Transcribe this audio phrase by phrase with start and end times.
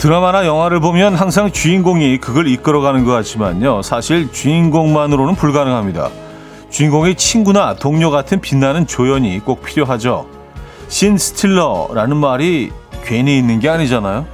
[0.00, 3.82] 드라마나 영화를 보면 항상 주인공이 그걸 이끌어가는 것 같지만요.
[3.82, 6.08] 사실 주인공만으로는 불가능합니다.
[6.70, 10.26] 주인공의 친구나 동료 같은 빛나는 조연이 꼭 필요하죠.
[10.88, 12.72] 신 스틸러라는 말이
[13.04, 14.24] 괜히 있는 게 아니잖아요.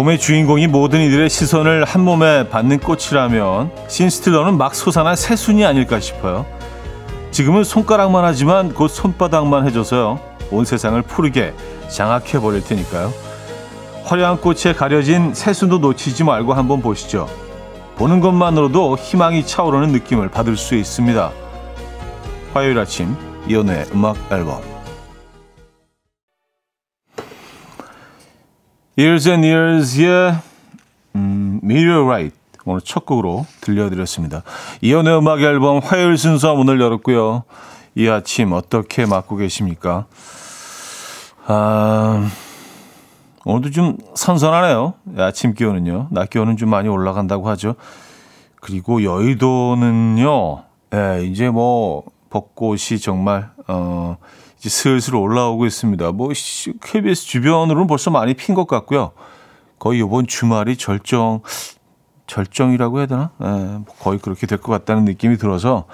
[0.00, 6.46] 봄의 주인공이 모든 이들의 시선을 한 몸에 받는 꽃이라면 신스틸러는 막 솟아난 새순이 아닐까 싶어요.
[7.32, 10.18] 지금은 손가락만 하지만 곧 손바닥만 해줘서요.
[10.50, 11.52] 온 세상을 푸르게
[11.90, 13.12] 장악해 버릴 테니까요.
[14.04, 17.28] 화려한 꽃에 가려진 새순도 놓치지 말고 한번 보시죠.
[17.96, 21.30] 보는 것만으로도 희망이 차오르는 느낌을 받을 수 있습니다.
[22.54, 23.14] 화요일 아침
[23.46, 24.62] 이연우의 음악 앨범
[29.00, 30.34] Years and Years의
[31.16, 34.42] 음, Meteorite 오늘 첫 곡으로 들려드렸습니다.
[34.82, 37.44] 이연의 음악 앨범 화요일 순서 문을 열었고요.
[37.94, 40.04] 이 아침 어떻게 맞고 계십니까?
[41.46, 42.28] 아,
[43.46, 44.92] 오늘도 좀 선선하네요.
[45.16, 46.08] 아침 기온은요.
[46.10, 47.76] 낮 기온은 좀 많이 올라간다고 하죠.
[48.56, 50.62] 그리고 여의도는요.
[50.92, 54.18] 예, 이제 뭐 벚꽃이 정말 어
[54.60, 56.12] 이제 슬슬 올라오고 있습니다.
[56.12, 56.28] 뭐
[56.82, 59.12] KBS 주변으로는 벌써 많이 핀 것 같고요.
[59.78, 61.40] 거의 이번 주말이 절정
[62.26, 63.30] 절정이라고 해야 되나?
[63.42, 65.86] 예, 거의 그렇게 될 것 같다는 느낌이 들어서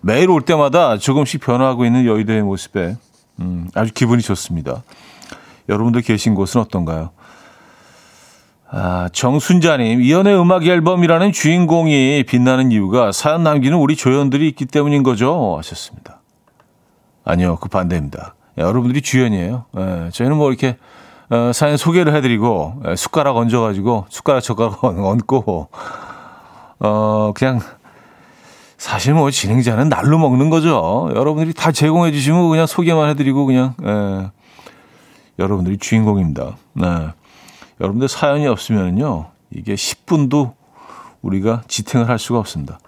[0.00, 2.96] 매일 올 때마다 조금씩 변화하고 있는 여의도의 모습에
[3.40, 4.82] 음, 아주 기분이 좋습니다.
[5.68, 7.10] 여러분들 계신 곳은 어떤가요?
[8.68, 15.56] 아, 정순자님, 이연의 음악 앨범이라는 주인공이 빛나는 이유가 사연 남기는 우리 조연들이 있기 때문인 거죠?
[15.58, 16.20] 하셨습니다.
[17.26, 18.34] 아니요, 그 반대입니다.
[18.56, 19.64] 예, 여러분들이 주연이에요.
[19.76, 20.78] 예, 저희는 뭐 이렇게
[21.28, 25.68] 어, 사연 소개를 해드리고 예, 숟가락 얹어가지고 숟가락 젓가락 얹고
[26.78, 27.60] 어 그냥
[28.78, 31.10] 사실 뭐 진행자는 날로 먹는 거죠.
[31.14, 34.30] 여러분들이 다 제공해 주시면 그냥 소개만 해드리고 그냥 예,
[35.38, 36.56] 여러분들이 주인공입니다.
[36.74, 37.08] 네.
[37.80, 40.54] 여러분들 사연이 없으면요 이게 10분도
[41.22, 42.78] 우리가 지탱을 할 수가 없습니다.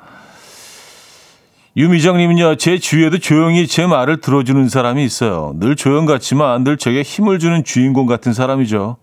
[1.78, 5.52] 유미정님은요, 제 주위에도 조용히 제 말을 들어주는 사람이 있어요.
[5.60, 8.96] 늘 조용 같지만 늘 제게 힘을 주는 주인공 같은 사람이죠.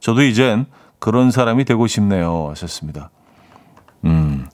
[0.00, 0.64] 저도 이젠
[0.98, 2.48] 그런 사람이 되고 싶네요.
[2.48, 3.10] 하셨습니다.
[4.06, 4.46] 음.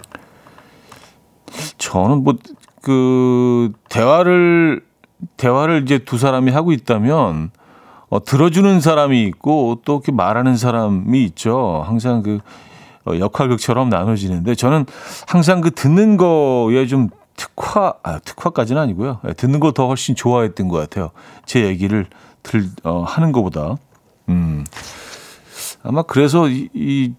[1.78, 2.34] 저는 뭐,
[2.83, 4.83] 그, 대화를,
[5.37, 7.53] 대화를 이제 두 사람이 하고 있다면,
[8.09, 11.84] 어, 들어주는 사람이 있고, 또 이렇게 말하는 사람이 있죠.
[11.87, 12.41] 항상 그,
[13.05, 14.84] 어, 역할극처럼 나눠지는데, 저는
[15.28, 19.21] 항상 그 듣는 거에 좀 특화, 아, 특화까지는 아니고요.
[19.28, 21.12] 예, 듣는 거 더 훨씬 좋아했던 것 같아요.
[21.47, 22.06] 제 얘기를
[22.43, 23.76] 들, 어, 하는 것보다.
[24.28, 24.65] 음.
[25.84, 27.15] 아마 그래서 이, 이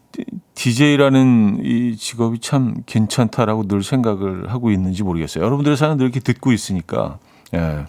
[0.56, 5.44] DJ라는 이 직업이 참 괜찮다라고 늘 생각을 하고 있는지 모르겠어요.
[5.44, 7.18] 여러분들의 사연 늘 이렇게 듣고 있으니까,
[7.54, 7.86] 예.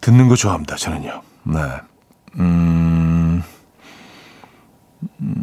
[0.00, 1.22] 듣는 거 좋아합니다, 저는요.
[1.44, 1.58] 네.
[2.40, 3.42] 음,
[5.20, 5.42] 음,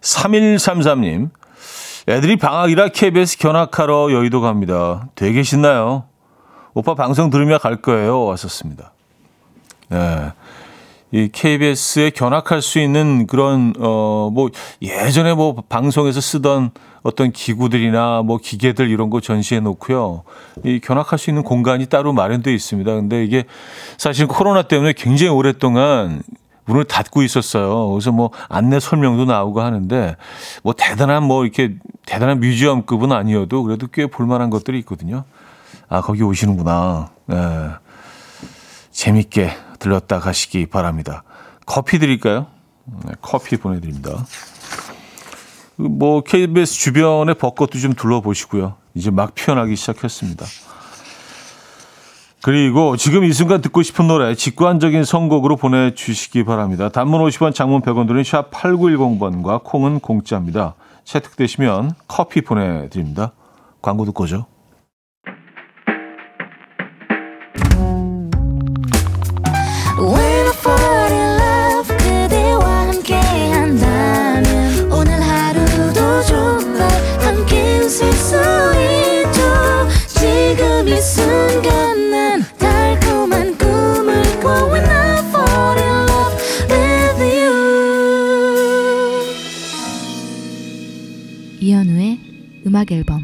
[0.00, 1.30] 3133님.
[2.08, 5.08] 애들이 방학이라 KBS 견학하러 여의도 갑니다.
[5.16, 6.04] 되게 신나요.
[6.72, 8.24] 오빠 방송 들으며 갈 거예요.
[8.26, 8.92] 왔었습니다.
[9.88, 10.32] 네.
[11.10, 14.50] 이 KBS에 견학할 수 있는 그런 어 뭐
[14.82, 16.70] 예전에 뭐 방송에서 쓰던
[17.02, 20.22] 어떤 기구들이나 뭐 기계들 이런 거 전시해 놓고요.
[20.64, 22.92] 이 견학할 수 있는 공간이 따로 마련되어 있습니다.
[22.94, 23.44] 근데 이게
[23.98, 26.22] 사실 코로나 때문에 굉장히 오랫동안
[26.66, 27.90] 문을 닫고 있었어요.
[27.90, 30.16] 그래서 뭐 안내 설명도 나오고 하는데
[30.62, 35.24] 뭐 대단한 뭐 이렇게 대단한 뮤지엄급은 아니어도 그래도 꽤 볼만한 것들이 있거든요.
[35.88, 37.10] 아, 거기 오시는구나.
[37.26, 37.36] 네.
[38.90, 41.22] 재밌게 들렀다 가시기 바랍니다.
[41.64, 42.46] 커피 드릴까요?
[43.04, 44.24] 네, 커피 보내드립니다.
[45.76, 48.76] 뭐 KBS 주변의 벚꽃도 좀 둘러보시고요.
[48.94, 50.46] 이제 막 피어나기 시작했습니다.
[52.46, 56.88] 그리고 지금 이 순간 듣고 싶은 노래 직관적인 선곡으로 보내주시기 바랍니다.
[56.90, 60.76] 단문 50원, 장문 100원 들은 샵 8910번과 콩은 공짜입니다.
[61.02, 63.32] 채택되시면 커피 보내드립니다.
[63.82, 64.46] 광고 듣고 오죠.
[92.76, 93.22] 음악 앨범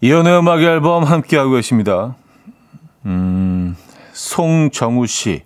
[0.00, 2.16] 이연의 음악 앨범 함께하고 계십니다.
[3.04, 3.76] 음,
[4.12, 5.44] 송정우 씨.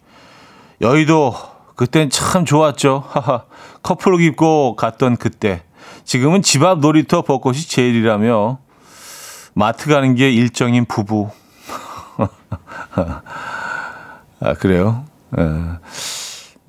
[0.81, 1.34] 여의도,
[1.76, 3.04] 그땐 참 좋았죠.
[3.10, 3.44] 하하.
[3.82, 5.62] 커플룩 입고 갔던 그때.
[6.04, 8.58] 지금은 집 앞 놀이터 벚꽃이 제일이라며
[9.52, 11.28] 마트 가는 게 일정인 부부.
[14.40, 15.04] 아, 그래요?
[15.38, 15.42] 예.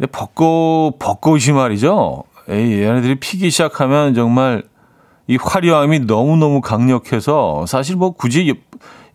[0.01, 2.23] 근데 벚꽃, 벚꽃이 말이죠.
[2.49, 4.63] 에이, 얘네들이 피기 시작하면 정말
[5.27, 8.51] 이 화려함이 너무 너무 강력해서 사실 뭐 굳이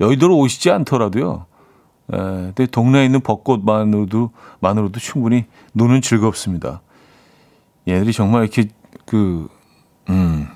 [0.00, 1.46] 여의도로 오시지 않더라도요.
[2.12, 4.30] 에, 근데 동네에 있는 벚꽃만으로도,
[4.60, 6.82] 만으로도 충분히 노는 즐겁습니다.
[7.88, 8.68] 얘들이 정말 이렇게
[9.06, 9.48] 그,
[10.08, 10.46] 음,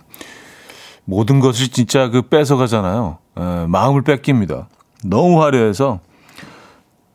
[1.04, 3.18] 모든 것을 진짜 그 뺏어가잖아요.
[3.36, 4.68] 에, 마음을 뺏깁니다.
[5.04, 5.98] 너무 화려해서.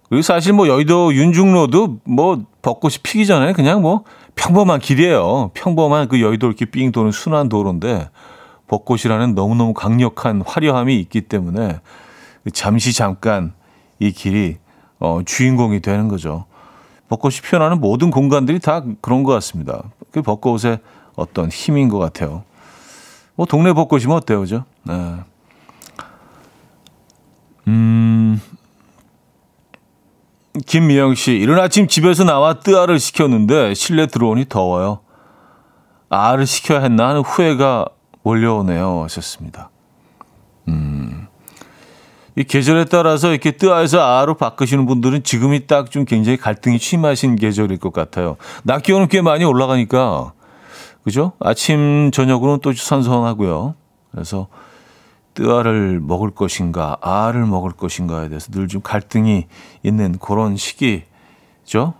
[0.09, 4.03] 그리고 사실 뭐 여의도 윤중로도 뭐 벚꽃이 피기 전에 그냥 뭐
[4.35, 5.51] 평범한 길이에요.
[5.53, 8.09] 평범한 그 여의도 이렇게 삥 도는 순환 도로인데
[8.67, 11.79] 벚꽃이라는 너무너무 강력한 화려함이 있기 때문에
[12.53, 13.53] 잠시 잠깐
[13.99, 14.57] 이 길이
[14.99, 16.45] 어, 주인공이 되는 거죠.
[17.09, 19.83] 벚꽃이 피어나는 모든 공간들이 다 그런 것 같습니다.
[20.11, 20.79] 그 벚꽃의
[21.15, 22.43] 어떤 힘인 것 같아요.
[23.35, 24.65] 뭐 동네 벚꽃이면 어때요, 그죠?
[24.83, 25.15] 네.
[27.67, 28.41] 음,
[30.65, 34.99] 김미영 씨, 이른 아침 집에서 나와 뜨아를 시켰는데 실내 들어오니 더워요.
[36.09, 37.87] 아를 시켜야 했나 하는 후회가
[38.23, 39.03] 몰려오네요.
[39.03, 39.69] 하셨습니다.
[40.67, 41.27] 음.
[42.37, 47.77] 이 계절에 따라서 이렇게 뜨아에서 아로 바꾸시는 분들은 지금이 딱 좀 굉장히 갈등이 심하신 계절일
[47.79, 48.37] 것 같아요.
[48.63, 50.33] 낮 기온은 꽤 많이 올라가니까,
[51.03, 51.33] 그죠?
[51.39, 53.75] 아침, 저녁으로는 또 선선하고요.
[54.11, 54.47] 그래서
[55.35, 59.45] 뜨아를 먹을 것인가, 알을 먹을 것인가에 대해서 늘 좀 갈등이
[59.83, 61.93] 있는 그런 시기죠.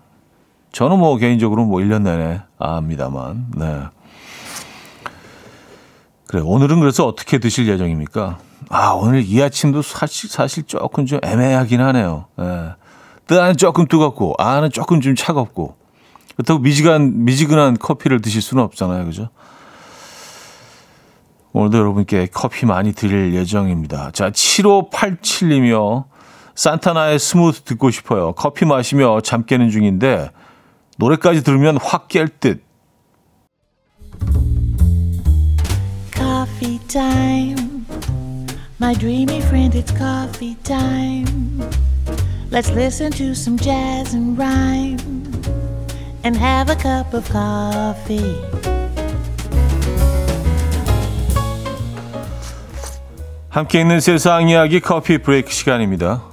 [0.71, 3.81] 저는 뭐 개인적으로 뭐 1년 내내 아입니다만, 네.
[6.27, 8.39] 그래, 오늘은 그래서 어떻게 드실 예정입니까?
[8.69, 12.25] 아, 오늘 이 아침도 사실, 사실 조금 좀 애매하긴 하네요.
[12.39, 12.73] 예.
[13.27, 15.75] 뜨아는 조금 뜨겁고, 아아는 조금 좀 차갑고.
[16.35, 19.05] 그렇다고 미지근, 미지근한 커피를 드실 수는 없잖아요.
[19.05, 19.29] 그죠?
[21.55, 24.11] 오늘도 여러분께 커피 많이 드릴 예정입니다.
[24.11, 26.03] 자, 7587님이요.
[26.53, 28.33] 산타나의 Smooth 듣고 싶어요.
[28.33, 30.31] 커피 마시며 잠 깨는 중인데
[30.97, 32.61] 노래까지 들으면 확 깰 듯.
[36.13, 37.85] Coffee time.
[38.81, 41.63] My dreamy friend, it's coffee time.
[42.51, 44.99] Let's listen to some jazz and rhyme
[46.25, 48.43] and have a cup of coffee.
[53.55, 56.23] 함께 있는 세상 이야기 커피 브레이크 시간입니다.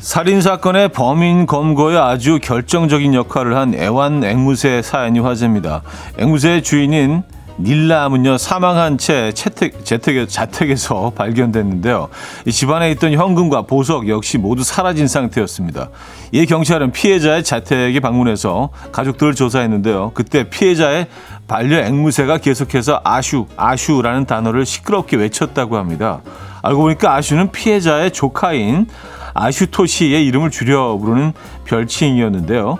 [0.00, 5.80] 살인 사건의 범인 검거에 아주 결정적인 역할을 한 애완 앵무새 사연이 화제입니다.
[6.18, 7.22] 앵무새의 주인인
[7.58, 12.08] 닐라문요 사망한 채 채택, 재택, 자택에서 발견됐는데요.
[12.44, 15.88] 이 집안에 있던 현금과 보석 역시 모두 사라진 상태였습니다.
[16.32, 20.12] 이 경찰은 피해자의 자택에 방문해서 가족들을 조사했는데요.
[20.14, 21.06] 그때 피해자의
[21.48, 26.20] 반려 앵무새가 계속해서 아슈, 아슈라는 단어를 시끄럽게 외쳤다고 합니다.
[26.62, 28.86] 알고 보니까 아슈는 피해자의 조카인
[29.34, 31.32] 아슈토시의 이름을 줄여 부르는
[31.64, 32.78] 별칭이었는데요.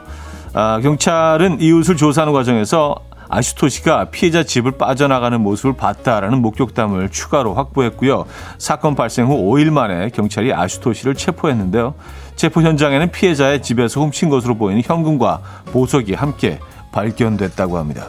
[0.55, 2.97] 아, 경찰은 이웃을 조사하는 과정에서
[3.29, 8.27] 아슈토시가 피해자 집을 빠져나가는 모습을 봤다라는 목격담을 추가로 확보했고요.
[8.59, 11.95] 사건 발생 후 5일 만에 경찰이 아슈토시를 체포했는데요.
[12.37, 16.59] 체포 현장에는 피해자의 집에서 훔친 것으로 보이는 현금과 보석이 함께
[16.93, 18.07] 발견됐다고 합니다.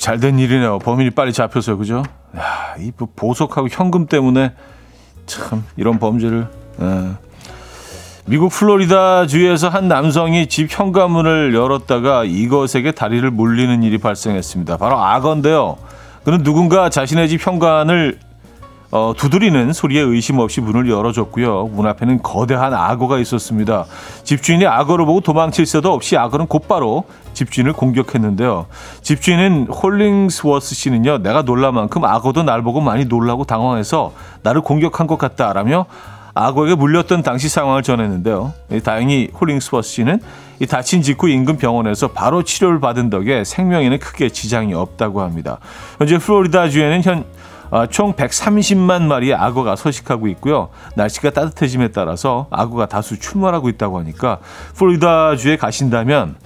[0.00, 0.78] 잘 된 일이네요.
[0.78, 2.02] 범인이 빨리 잡혀서 그죠?
[2.36, 4.54] 야, 이 보석하고 현금 때문에
[5.26, 6.48] 참 이런 범죄를.
[6.80, 7.10] 예.
[8.24, 14.78] 미국 플로리다 주에서 한 남성이 집 현관문을 열었다가 이것에게 다리를 물리는 일이 발생했습니다.
[14.78, 15.76] 바로 악어인데요.
[16.24, 18.18] 그는 누군가 자신의 집 현관을
[18.92, 21.70] 어, 두드리는 소리에 의심 없이 문을 열어줬고요.
[21.72, 23.86] 문 앞에는 거대한 악어가 있었습니다.
[24.24, 28.66] 집주인이 악어를 보고 도망칠 새도 없이 악어는 곧바로 집주인을 공격했는데요.
[29.02, 35.18] 집주인은 홀링스워스 씨는요, 내가 놀랄 만큼 악어도 날 보고 많이 놀라고 당황해서 나를 공격한 것
[35.18, 35.86] 같다라며
[36.34, 38.52] 악어에게 물렸던 당시 상황을 전했는데요.
[38.84, 40.20] 다행히 홀링스워스 씨는
[40.58, 45.58] 이 다친 직후 인근 병원에서 바로 치료를 받은 덕에 생명에는 크게 지장이 없다고 합니다.
[45.98, 47.59] 현재 플로리다주에는 현 어,
[47.90, 50.70] 총 130만 마리의 악어가 서식하고 있고요.
[50.96, 54.38] 날씨가 따뜻해짐에 따라서 악어가 다수 출몰하고 있다고 하니까
[54.74, 56.36] 플로리다주에 가신다면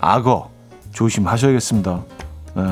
[0.00, 0.50] 악어
[0.92, 2.00] 조심하셔야겠습니다.
[2.54, 2.62] 네.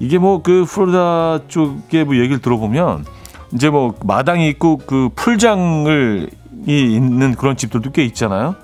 [0.00, 3.06] 이게 뭐 그 플로리다 쪽에 뭐 얘기를 들어보면
[3.54, 6.28] 이제 뭐 마당이 있고 그 풀장을
[6.66, 8.54] 이 있는 그런 집들도 꽤 있잖아요.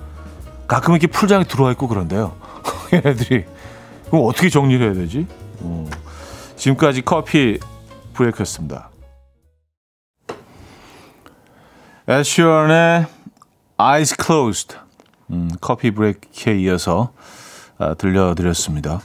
[0.67, 2.33] 가끔 이렇게 풀장에 들어와 있고 그런데요.
[2.93, 3.45] 얘네들이
[4.09, 5.25] 그럼 어떻게 정리를 해야 되지?
[5.61, 5.87] 어.
[6.55, 7.59] 지금까지 커피
[8.19, 8.89] 브레이크였습니다.
[12.09, 13.05] 애쉬언의
[13.77, 14.75] Eyes Closed
[15.31, 17.13] 음, 커피 브레이크에 이어서
[17.77, 18.99] 아, 들려드렸습니다.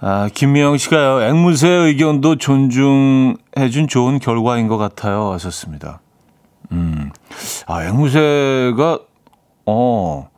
[0.00, 5.32] 아, 김미영 씨가요, 앵무새의 의견도 존중해준 좋은 결과인 것 같아요.
[5.32, 6.00] 하셨습니다.
[6.72, 7.10] 음,
[7.66, 9.00] 아, 앵무새가,
[9.66, 10.30] 어,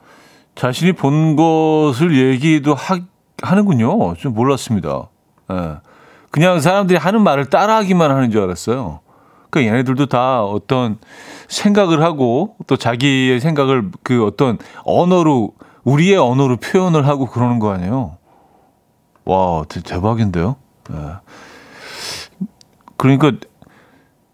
[0.54, 3.00] 자신이 본 것을 얘기도 하,
[3.42, 4.14] 하는군요.
[4.16, 5.08] 좀 몰랐습니다.
[5.50, 5.89] 예.
[6.30, 9.00] 그냥 사람들이 하는 말을 따라하기만 하는 줄 알았어요.
[9.50, 10.98] 그러니까 얘네들도 다 어떤
[11.48, 18.16] 생각을 하고 또 자기의 생각을 그 어떤 언어로, 우리의 언어로 표현을 하고 그러는 거 아니에요.
[19.24, 20.56] 와, 대박인데요?
[20.92, 20.94] 예.
[22.96, 23.32] 그러니까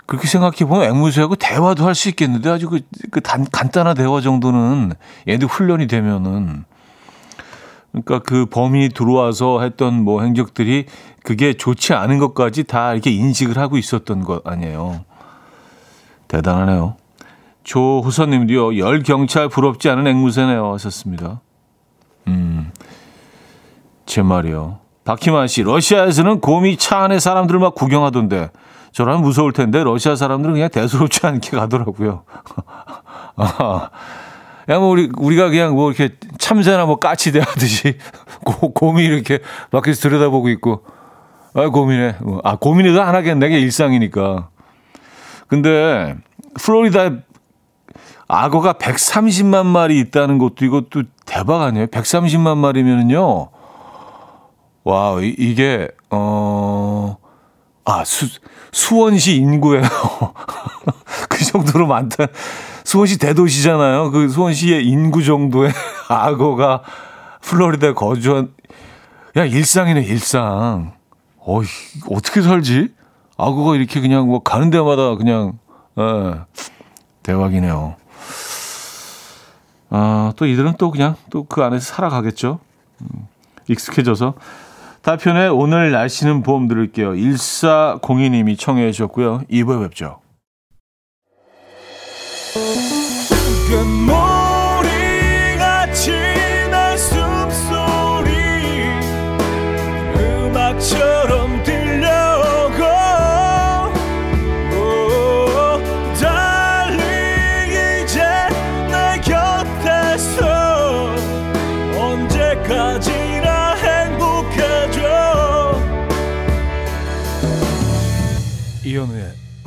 [0.06, 4.92] 그렇게 생각해 보면 앵무새하고 대화도 할 수 있겠는데 아주 그, 그 단, 간단한 대화 정도는
[5.28, 6.64] 얘도 훈련이 되면은
[7.92, 10.86] 그러니까 그 범인이 들어와서 했던 뭐 행적들이
[11.22, 15.04] 그게 좋지 않은 것까지 다 이렇게 인식을 하고 있었던 것 아니에요.
[16.28, 16.96] 대단하네요.
[17.64, 20.72] 조호선 님도요, 열 경찰 부럽지 않은 앵무새네요.
[20.74, 21.40] 하셨습니다.
[22.28, 22.70] 음,
[24.06, 24.78] 제 말이요.
[25.04, 28.50] 박희만 씨, 러시아에서는 곰이 차 안에 사람들을 막 구경하던데,
[28.92, 32.22] 저라면 무서울 텐데, 러시아 사람들은 그냥 대수롭지 않게 가더라고요.
[33.36, 33.90] 아,
[34.64, 36.14] 그냥 뭐 우리, 우리가 그냥 뭐 이렇게
[36.46, 37.98] 참새나 뭐 까치 대하듯이
[38.46, 39.40] 고, 곰이 이렇게
[39.72, 40.84] 밖에서 들여다보고 있고,
[41.54, 42.18] 아, 곰이네.
[42.44, 43.46] 아, 곰이네도 안 하겠네.
[43.46, 44.48] 이게 일상이니까.
[45.48, 46.14] 근데,
[46.54, 47.22] 플로리다
[48.28, 51.86] 악어가 130만 마리 있다는 것도 이것도 대박 아니에요?
[51.88, 53.48] 130만 마리면은요,
[54.84, 57.16] 와, 이, 이게, 어,
[57.84, 58.28] 아, 수,
[58.70, 59.82] 수원시 인구예요.
[61.28, 62.26] 그 정도로 많다.
[62.84, 64.12] 수원시 대도시잖아요.
[64.12, 65.72] 그 수원시의 인구 정도의
[66.08, 66.82] 악어가
[67.42, 68.52] 플로리다에 거주한,
[69.36, 70.92] 야, 일상이네, 일상.
[71.40, 71.66] 어이,
[72.10, 72.94] 어떻게 살지?
[73.36, 75.58] 악어가 이렇게 그냥 뭐 가는 데마다 그냥,
[75.98, 76.34] 예,
[77.22, 77.96] 대박이네요.
[79.90, 82.58] 아, 또 이들은 또 그냥 또 그 안에서 살아가겠죠.
[83.02, 83.28] 음,
[83.68, 84.34] 익숙해져서.
[85.02, 87.12] 다편의 오늘 날씨는 봄 들을게요.
[87.12, 89.42] 1402님이 청해 주셨고요.
[89.48, 90.18] 2부에 뵙죠.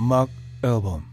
[0.10, 0.28] 음악
[0.63, 1.04] 앨범.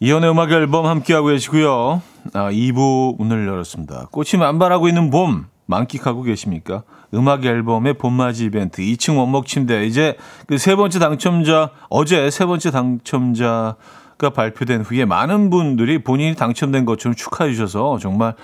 [0.00, 2.02] 이연의 음악 앨범 함께하고 계시고요.
[2.34, 4.08] 아, 2부 문을 열었습니다.
[4.12, 6.82] 꽃이 만발하고 있는 봄 만끽하고 계십니까?
[7.14, 12.70] 음악 앨범의 봄맞이 이벤트 2층 원목 침대 이제 그 세 번째 당첨자 어제 세 번째
[12.70, 18.34] 당첨자가 발표된 후에 많은 분들이 본인이 당첨된 것처럼 축하해 주셔서 정말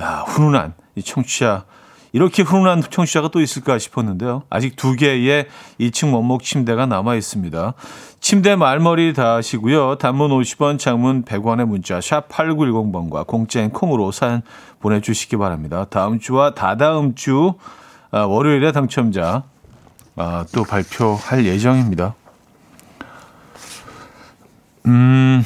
[0.00, 1.64] 야, 훈훈한 이 청취자
[2.12, 4.42] 이렇게 훈훈한 청취자가 또 있을까 싶었는데요.
[4.50, 5.46] 아직 두 개의
[5.80, 7.74] 2층 원목 침대가 남아 있습니다.
[8.20, 9.96] 침대 말머리 다 하시고요.
[9.96, 14.42] 단문 50원, 장문 100원의 문자 샵 8910번과 공짜인 콩으로 사연
[14.80, 15.86] 보내주시기 바랍니다.
[15.88, 17.54] 다음 주와 다다음 주
[18.10, 19.44] 아, 월요일에 당첨자
[20.16, 22.14] 아, 또 발표할 예정입니다.
[24.86, 25.42] 음,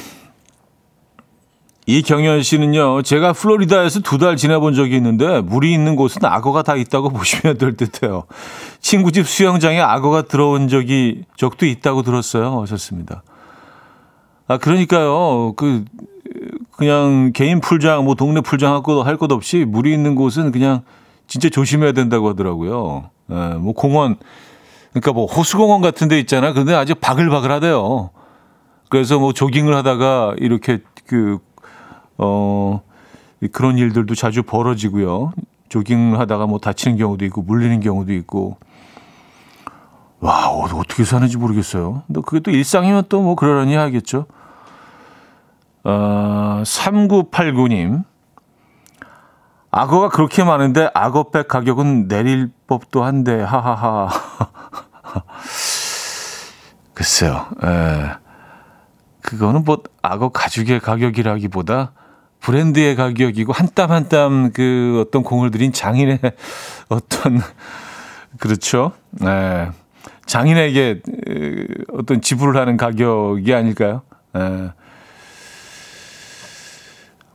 [1.87, 7.09] 이경현 씨는요, 제가 플로리다에서 두 달 지내본 적이 있는데, 물이 있는 곳은 악어가 다 있다고
[7.11, 8.23] 보시면 될 듯해요.
[8.81, 12.61] 친구 집 수영장에 악어가 들어온 적이, 적도 있다고 들었어요.
[12.61, 13.23] 하셨습니다.
[14.49, 15.85] 아, 그러니까요, 그,
[16.71, 20.81] 그냥 개인 풀장, 뭐 동네 풀장 할 것, 없이 물이 있는 곳은 그냥
[21.27, 23.09] 진짜 조심해야 된다고 하더라고요.
[23.31, 24.17] 예, 뭐 공원,
[24.91, 26.51] 그러니까 뭐 호수공원 같은 데 있잖아.
[26.53, 28.09] 근데 아주 바글바글 하대요.
[28.89, 31.39] 그래서 뭐 조깅을 하다가 이렇게 그
[32.17, 32.81] 어,
[33.51, 35.33] 그런 일들도 자주 벌어지고요.
[35.69, 38.57] 조깅을 하다가 뭐 다치는 경우도 있고, 물리는 경우도 있고.
[40.19, 42.03] 와, 어, 어떻게 사는지 모르겠어요.
[42.07, 44.25] 근데 그게 또 일상이면 또 뭐 그러려니 하겠죠.
[45.83, 48.03] 어, 3989님.
[49.69, 54.09] 악어가 그렇게 많은데 악어백 가격은 내릴 법도 한데, 하하하.
[56.93, 58.09] 글쎄요, 에.
[59.21, 61.91] 그거는 뭐 악어 가죽의 가격이라기보다
[62.41, 66.19] 브랜드의 가격이고 한 땀 한 땀 그 어떤 공을 들인 장인의
[66.89, 67.41] 어떤
[68.39, 68.91] 그렇죠.
[69.11, 69.69] 네.
[70.25, 74.01] 장인에게 에, 어떤 지불을 하는 가격이 아닐까요?
[74.33, 74.69] 네.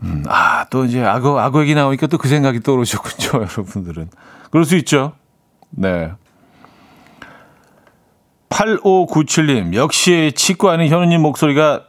[0.04, 4.08] 음, 아, 또 이제 악어, 악어 얘기 나오니까 또 그 생각이 떠오르셨군요, 여러분들은.
[4.50, 5.12] 그럴 수 있죠.
[5.70, 6.12] 네.
[8.50, 11.84] 8597님, 역시 치과에는 현우님 목소리가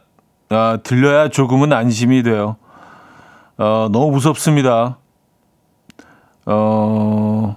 [0.50, 2.56] 아, 들려야 조금은 안심이 돼요.
[3.56, 4.98] 어, 너무 무섭습니다.
[6.46, 7.56] 어,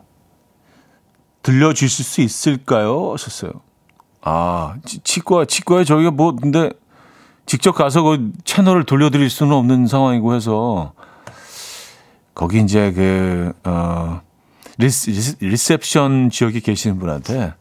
[1.44, 3.14] 들려주실 수 있을까요?
[3.14, 3.52] 하셨어요.
[4.22, 6.70] 아, 치, 치과, 치과에 저희가 뭐, 근데
[7.46, 10.94] 직접 가서 그 채널을 돌려드릴 수는 없는 상황이고 해서
[12.36, 14.22] 거기 이제 그, 어,
[14.78, 17.54] 리스, 리셉션 지역에 계시는 분한테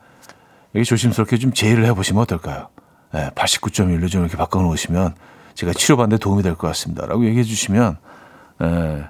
[0.75, 2.69] 여기 조심스럽게 좀 제의를 해보시면 어떨까요?
[3.15, 5.15] 네, 89.1로 좀 이렇게 바꿔놓으시면
[5.55, 7.07] 제가 치료받는데 도움이 될 것 같습니다.
[7.07, 7.97] 라고 얘기해 주시면,
[8.63, 9.09] 예,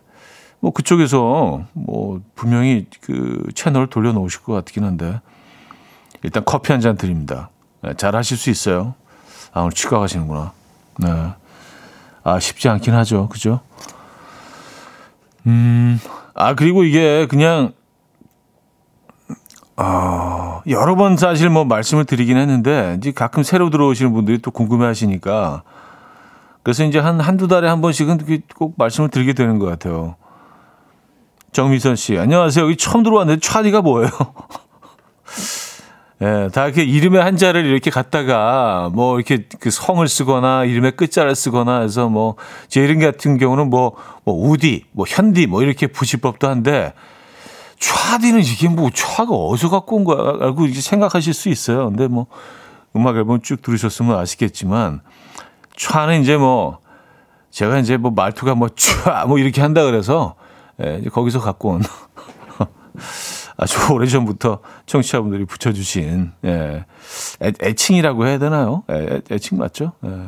[0.61, 5.21] 뭐 그쪽에서 뭐 분명히 그 채널을 돌려놓으실 것 같긴 한데
[6.23, 7.51] 일단 커피 한 잔 드립니다.
[7.83, 8.95] 네, 잘 하실 수 있어요.
[9.53, 10.53] 아, 오늘 치과 가시는구나.
[10.99, 11.33] 네.
[12.25, 13.29] 아, 쉽지 않긴 하죠.
[13.29, 13.61] 그죠?
[15.47, 16.01] 음,
[16.35, 17.73] 아, 그리고 이게 그냥
[19.77, 24.87] 아, 여러 번 사실 뭐 말씀을 드리긴 했는데, 이제 가끔 새로 들어오시는 분들이 또 궁금해
[24.87, 25.63] 하시니까,
[26.67, 30.17] 그래서 이제 한, 한두 달에 한 번씩은 꼭 말씀을 드리게 되는 것 같아요.
[31.53, 32.65] 정미선 씨, 안녕하세요.
[32.65, 34.11] 여기 처음 들어왔는데, 차디가 뭐예요?
[36.23, 41.83] 예, 다 이렇게 이름의 한자를 이렇게 갖다가, 뭐, 이렇게 그 성을 쓰거나, 이름의 끝자를 쓰거나
[41.83, 42.35] 해서 뭐,
[42.67, 43.93] 제 이름 같은 경우는 뭐,
[44.25, 46.95] 뭐, 우디, 뭐, 현디, 뭐, 이렇게 부실 법도 한데,
[47.79, 50.37] 촤디는 이게 뭐 촤가 어디서 갖고 온 거야?
[50.41, 51.91] 알고 이제 생각하실 수 있어요.
[51.91, 52.27] 근데 뭐
[52.97, 55.03] 음악 앨범 쭉 들으셨으면 아시겠지만
[55.77, 56.79] 촤는 이제 뭐
[57.51, 60.35] 제가 이제 뭐 말투가 뭐촤뭐 이렇게 한다 그래서
[60.83, 61.83] 예, 이제 거기서 갖고 온
[63.57, 66.85] 아주 오래 전부터 청취자분들이 붙여주신 예,
[67.43, 68.83] 애, 애칭이라고 해야 되나요?
[68.91, 69.93] 애, 애칭 맞죠?
[70.05, 70.27] 예.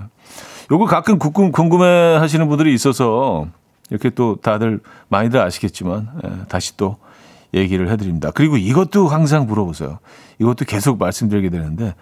[0.71, 3.47] 요거 가끔 궁금, 궁금해 하시는 분들이 있어서
[3.91, 6.97] 이렇게 또 다들 많이들 아시겠지만 예, 다시 또
[7.55, 8.31] 얘기를 해드립니다.
[8.31, 9.99] 그리고 이것도 항상 물어보세요.
[10.39, 11.95] 이것도 계속 말씀드리게 되는데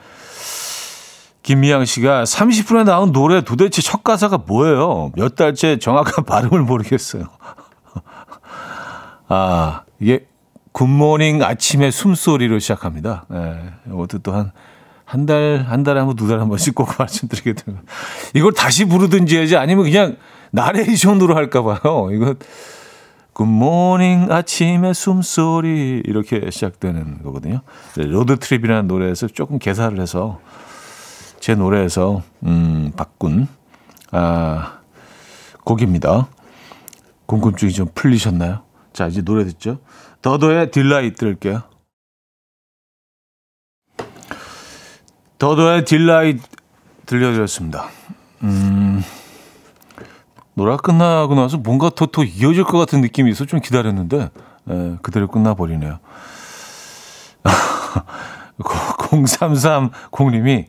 [1.46, 5.12] 김미양 씨가 30분에 나온 노래 도대체 첫 가사가 뭐예요?
[5.14, 7.28] 몇 달째 정확한 발음을 모르겠어요.
[9.28, 10.26] 아 이게
[10.72, 13.26] 굿모닝 아침의 숨소리로 시작합니다.
[13.28, 14.50] 네, 이것도 또한
[15.04, 17.78] 한 달, 한 달에 한 번, 두 달에 한 번씩 꼭 말씀드리게 되는.
[18.34, 20.16] 이걸 다시 부르든지 해야지 아니면 그냥
[20.50, 22.08] 나레이션으로 할까봐요.
[22.10, 22.34] 이거
[23.34, 27.60] good morning 아침의 숨소리 이렇게 시작되는 거거든요.
[27.94, 30.40] Road Trip이라는 노래에서 조금 개사를 해서
[31.46, 33.46] 제 노래에서 음, 바꾼
[34.10, 34.80] 아,
[35.62, 36.26] 곡입니다.
[37.26, 38.64] 궁금증이 좀 풀리셨나요?
[38.92, 39.78] 자 이제 노래 듣죠.
[40.22, 41.62] 더더의 Delight 들을게요.
[45.38, 46.42] 더더의 Delight
[47.06, 47.90] 들려드렸습니다.
[48.42, 49.04] 음,
[50.54, 54.30] 노래가 끝나고 나서 뭔가 더, 더 이어질 것 같은 느낌이 있어 좀 기다렸는데
[54.68, 56.00] 에, 그대로 끝나버리네요.
[58.58, 60.66] 0330님이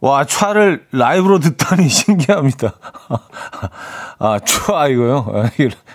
[0.00, 2.72] 와, 촤를 라이브로 듣다니 신기합니다.
[4.18, 5.26] 아, 촤 이거요?
[5.32, 5.50] 아,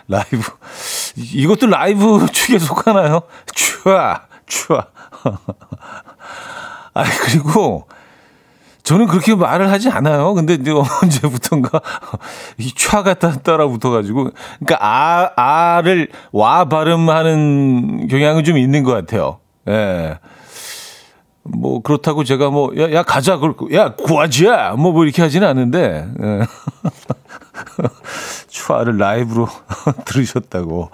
[0.08, 0.42] 라이브.
[1.16, 3.22] 이것도 라이브 축에 속하나요?
[3.54, 4.86] 촤, 촤.
[6.94, 7.88] 아, 그리고
[8.84, 10.34] 저는 그렇게 말을 하지 않아요.
[10.34, 11.82] 근데 이제 언제부턴가
[12.58, 19.40] 이 촤가 따라 붙어가지고, 그러니까 아, 아를 와 발음하는 경향은 좀 있는 것 같아요.
[19.70, 20.20] 예.
[21.44, 23.38] 뭐 그렇다고 제가 뭐야 야 가자.
[23.38, 24.74] 그렇고 야 구하지야.
[24.74, 26.08] 뭐, 뭐 이렇게 하지는 않는데.
[26.22, 26.42] 예.
[28.48, 29.48] 추아를 라이브로
[30.06, 30.90] 들으셨다고.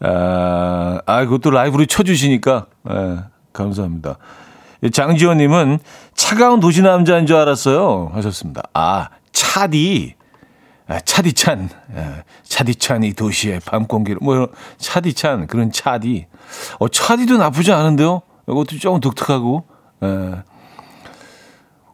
[0.00, 2.66] 아, 아 그것도 라이브로 쳐주시니까.
[2.90, 3.18] 예,
[3.52, 4.16] 감사합니다.
[4.92, 5.78] 장지원님은
[6.14, 8.10] 차가운 도시 남자인 줄 알았어요.
[8.14, 8.62] 하셨습니다.
[8.72, 10.14] 아 차디.
[10.86, 11.70] 아, 차디찬.
[11.96, 14.18] 예, 차디찬이 도시의 밤 공기를.
[14.22, 16.26] 뭐 차디찬 그런 차디.
[16.78, 18.22] 어 차디도 나쁘지 않은데요.
[18.48, 19.64] 이것도 조금 독특하고,
[20.02, 20.42] 예.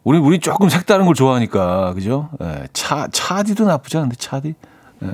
[0.03, 2.29] 우리, 우리 조금 색다른 걸 좋아하니까, 그죠?
[2.41, 2.67] 예.
[2.73, 4.55] 차, 차디도 나쁘지 않은데, 차디.
[5.03, 5.07] 예.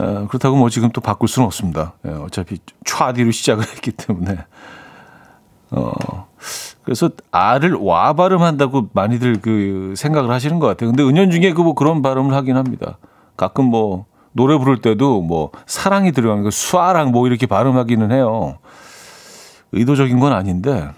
[0.00, 0.26] 예.
[0.28, 1.94] 그렇다고 뭐 지금 또 바꿀 수는 없습니다.
[2.06, 2.10] 예.
[2.10, 4.38] 어차피 차디로 시작을 했기 때문에.
[5.70, 6.28] 어,
[6.84, 10.90] 그래서 아를 와 발음한다고 많이들 그 생각을 하시는 것 같아요.
[10.90, 12.98] 근데 은연중에 그 뭐 그런 발음을 하긴 합니다.
[13.36, 18.58] 가끔 뭐 노래 부를 때도 뭐 사랑이 들어가는 거 수아랑 뭐 이렇게 발음하기는 해요.
[19.74, 20.88] 의도적인 건 아닌데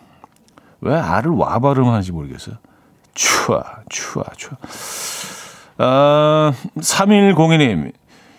[0.81, 2.57] 왜 알을 와 발음하는지 모르겠어요.
[3.15, 4.57] 추아, 추아, 추아.
[5.79, 7.93] 아, 3102님.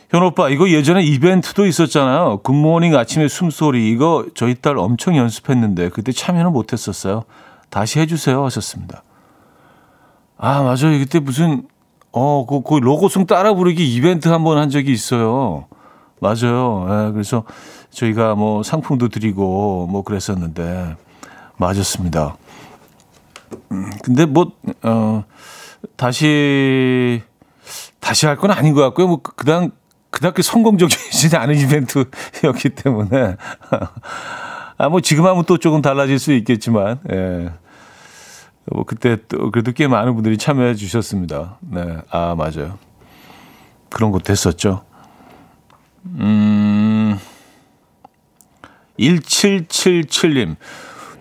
[0.09, 2.39] 현 오빠, 이거 예전에 이벤트도 있었잖아요.
[2.43, 3.89] 굿모닝 아침에 숨소리.
[3.91, 7.23] 이거 저희 딸 엄청 연습했는데, 그때 참여는 못했었어요.
[7.69, 8.45] 다시 해주세요.
[8.45, 9.03] 하셨습니다.
[10.37, 10.97] 아, 맞아요.
[10.99, 11.67] 그때 무슨,
[12.13, 15.65] 어, 그, 그 로고송 따라 부르기 이벤트 한 번 한 적이 있어요.
[16.21, 16.87] 맞아요.
[17.09, 17.43] 예, 그래서
[17.97, 20.95] 저희가 뭐 상품도 드리고 뭐 그랬었는데,
[21.57, 22.37] 맞았습니다.
[23.71, 24.51] 음, 근데 뭐,
[24.83, 25.23] 어,
[25.95, 27.23] 다시,
[27.99, 29.07] 다시 할 건 아닌 것 같고요.
[29.07, 29.71] 뭐, 그당,
[30.11, 33.35] 그닥게 성공적이지 않은 이벤트였기 때문에.
[34.77, 37.51] 아, 뭐, 지금 하면 또 조금 달라질 수 있겠지만, 예.
[38.65, 41.57] 뭐, 그때 또, 그래도 꽤 많은 분들이 참여해 주셨습니다.
[41.61, 41.97] 네.
[42.11, 42.77] 아, 맞아요.
[43.89, 44.83] 그런 것도 했었죠.
[46.05, 47.17] 음,
[48.99, 50.55] 1777님.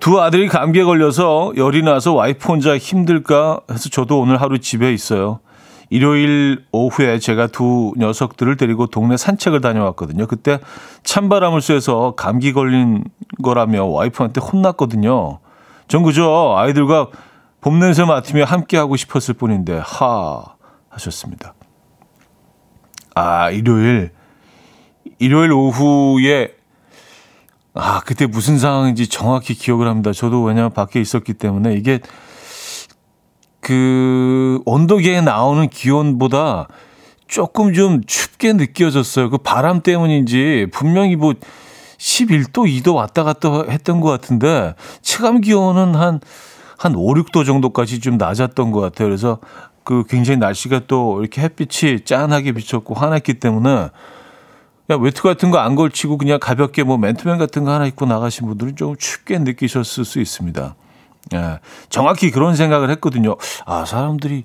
[0.00, 5.40] 두 아들이 감기에 걸려서 열이 나서 와이프 혼자 힘들까 해서 저도 오늘 하루 집에 있어요.
[5.88, 10.26] 일요일 오후에 제가 두 녀석들을 데리고 동네 산책을 다녀왔거든요.
[10.26, 10.58] 그때
[11.04, 13.04] 찬바람을 쐬서 감기 걸린
[13.42, 15.38] 거라며 와이프한테 혼났거든요.
[15.88, 17.08] 전 그저 아이들과
[17.60, 20.42] 봄 냄새 맡으며 함께 하고 싶었을 뿐인데 하
[20.88, 21.54] 하셨습니다.
[23.14, 24.10] 아 일요일
[25.18, 26.54] 일요일 오후에
[27.76, 30.12] 아 그때 무슨 상황인지 정확히 기억을 합니다.
[30.12, 32.00] 저도 왜냐하면 밖에 있었기 때문에 이게
[33.60, 36.68] 그 온도계에 나오는 기온보다
[37.28, 39.28] 조금 좀 춥게 느껴졌어요.
[39.28, 41.34] 그 바람 때문인지 분명히 뭐
[41.98, 46.20] 11도, 2도 왔다 갔다 했던 것 같은데 체감 기온은 한,
[46.78, 49.08] 한 5, 6도 정도까지 좀 낮았던 것 같아요.
[49.08, 49.38] 그래서
[49.84, 53.90] 그 굉장히 날씨가 또 이렇게 햇빛이 짠하게 비쳤고 환했기 때문에
[54.86, 58.46] 그냥 외투 같은 거 안 걸치고 그냥 가볍게 뭐 맨투맨 같은 거 하나 입고 나가신
[58.46, 60.74] 분들은 좀 춥게 느끼셨을 수 있습니다.
[61.34, 63.36] 예, 정확히 그런 생각을 했거든요.
[63.64, 64.44] 아, 사람들이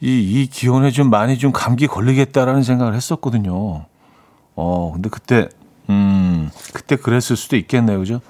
[0.00, 3.86] 이, 이 기온에 좀 많이 좀 감기 걸리겠다라는 생각을 했었거든요.
[4.56, 5.48] 어, 근데 그때,
[5.90, 7.98] 음, 그때 그랬을 수도 있겠네요.
[7.98, 8.20] 그죠?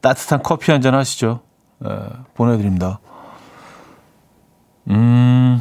[0.00, 1.40] 따뜻한 커피 한 잔 하시죠.
[1.84, 1.88] 예,
[2.34, 2.98] 보내드립니다.
[4.88, 5.60] 음,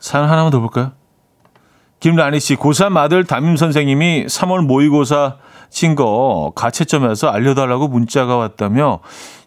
[0.00, 0.92] 사연 하나만 더 볼까요?
[2.00, 5.36] 김라니 씨, 고3 아들 담임 선생님이 3월 모의고사
[5.68, 9.00] 친 거 가채점에서 알려달라고 문자가 왔다며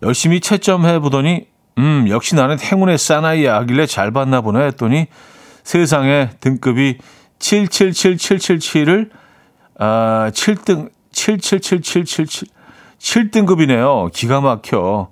[0.03, 1.47] 열심히 채점해 보더니
[1.79, 5.07] 음 역시 나는 행운의 사나이야 하길래 잘 봤나 보네 했더니
[5.63, 6.99] 세상에 등급이
[7.39, 9.09] 777777을
[9.79, 12.47] 아 7등 777777
[12.99, 14.11] 7등급이네요.
[14.13, 15.09] 기가 막혀.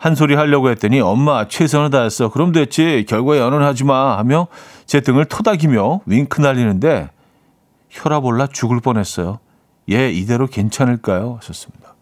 [0.00, 2.30] 한 소리 하려고 했더니 엄마 최선을 다했어.
[2.30, 3.04] 그럼 됐지.
[3.06, 4.46] 결과에 연연하지 마 하며
[4.86, 7.10] 제 등을 토닥이며 윙크 날리는데
[7.90, 9.40] 혈압 올라 죽을 뻔했어요.
[9.90, 11.36] 예, 이대로 괜찮을까요?
[11.42, 11.94] 하셨습니다.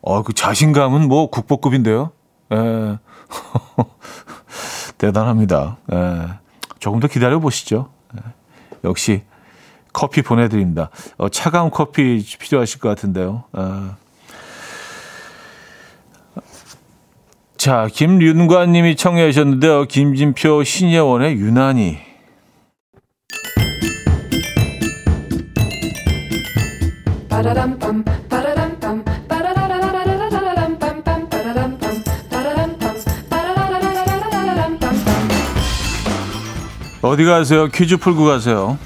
[0.00, 2.10] 어, 그 자신감은 뭐 국보급인데요.
[2.52, 2.98] 예.
[4.98, 5.76] 대단합니다.
[5.92, 6.28] 예.
[6.80, 7.90] 조금 더 기다려 보시죠.
[8.16, 8.22] 예.
[8.82, 9.22] 역시
[9.92, 10.90] 커피 보내드립니다.
[11.16, 13.44] 어, 차가운 커피 필요하실 것 같은데요.
[13.52, 13.94] 아.
[17.58, 19.86] 자, 김윤관님이 청해 하셨는데요.
[19.86, 21.98] 김진표 신예원의 유난히.
[37.02, 37.66] 어디 가세요?
[37.66, 38.78] 퀴즈 풀고 가세요.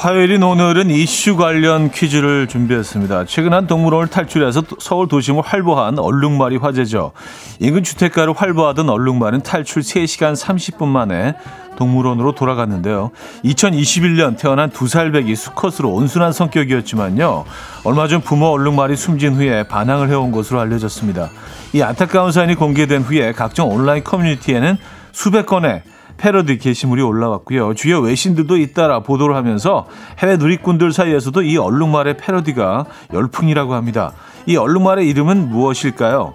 [0.00, 3.26] 화요일인 오늘은 이슈 관련 퀴즈를 준비했습니다.
[3.26, 7.12] 최근 한 동물원을 탈출해서 서울 도심을 활보한 얼룩말이 화제죠.
[7.58, 11.34] 인근 주택가를 활보하던 얼룩말은 탈출 3시간 30분 만에
[11.76, 13.10] 동물원으로 돌아갔는데요.
[13.44, 17.44] 2021년 태어난 두 살배기 수컷으로 온순한 성격이었지만요.
[17.84, 21.28] 얼마 전 부모 얼룩말이 숨진 후에 반항을 해온 것으로 알려졌습니다.
[21.74, 24.78] 이 안타까운 사연이 공개된 후에 각종 온라인 커뮤니티에는
[25.12, 25.82] 수백 건의
[26.20, 27.72] 패러디 게시물이 올라왔고요.
[27.74, 34.12] 주요 외신들도 잇따라 보도를 하면서 해외 누리꾼들 사이에서도 이 얼룩말의 패러디가 열풍이라고 합니다.
[34.44, 36.34] 이 얼룩말의 이름은 무엇일까요?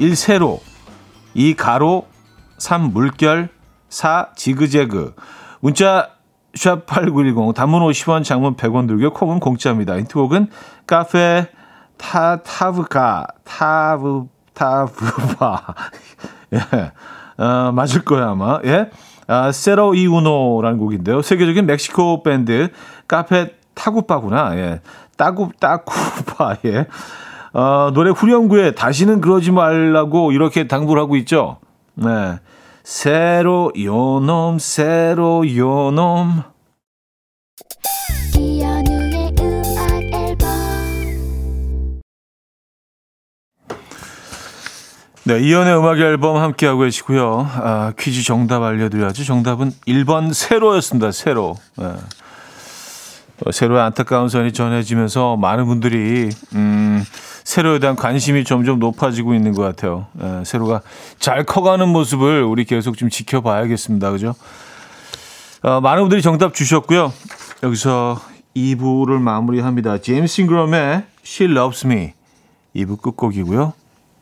[0.00, 0.16] 1.
[0.16, 0.60] 세로
[1.34, 1.54] 2.
[1.54, 2.08] 가로
[2.58, 2.92] 3.
[2.92, 3.50] 물결
[3.88, 4.30] 4.
[4.34, 5.14] 지그재그
[5.60, 6.10] 문자
[6.56, 9.96] 샵8910 단문 50원 장문 100원 들고 콩은 공짜입니다.
[9.96, 10.48] 힌트곡은
[10.88, 11.46] 카페
[11.96, 15.74] 타 타브가 타브 타브바
[16.54, 16.92] 예.
[17.38, 18.60] 어, 맞을 거야 아마.
[18.64, 18.90] 예.
[19.26, 21.22] 아, 세로 이우노라는 곡인데요.
[21.22, 22.68] 세계적인 멕시코 밴드
[23.06, 24.56] 카페 타구파구나.
[24.56, 24.80] 예.
[25.16, 26.56] 따구 따구파.
[26.66, 26.86] 예.
[27.52, 31.58] 어, 노래 후렴구에 다시는 그러지 말라고 이렇게 당부를 하고 있죠.
[31.94, 32.38] 네.
[32.84, 36.42] 세로 요놈 세로 요놈
[45.28, 47.46] 네, 이연의 음악 앨범 함께하고 계시고요.
[47.52, 49.24] 아, 퀴즈 정답 알려드려야죠.
[49.24, 51.12] 정답은 1번 세로였습니다.
[51.12, 51.54] 세로.
[51.76, 51.84] 네.
[53.44, 57.04] 어, 세로의 안타까운 선이 전해지면서 많은 분들이 음,
[57.44, 60.06] 세로에 대한 관심이 점점 높아지고 있는 것 같아요.
[60.22, 60.80] 예, 세로가
[61.18, 64.10] 잘 커가는 모습을 우리 계속 좀 지켜봐야겠습니다.
[64.12, 64.34] 그죠?
[65.62, 67.12] 어, 많은 분들이 정답 주셨고요.
[67.64, 68.18] 여기서
[68.56, 69.98] 2부를 마무리합니다.
[69.98, 72.14] 제임스 잉그럼의 She Loves Me
[72.74, 73.74] 2부 끝곡이고요.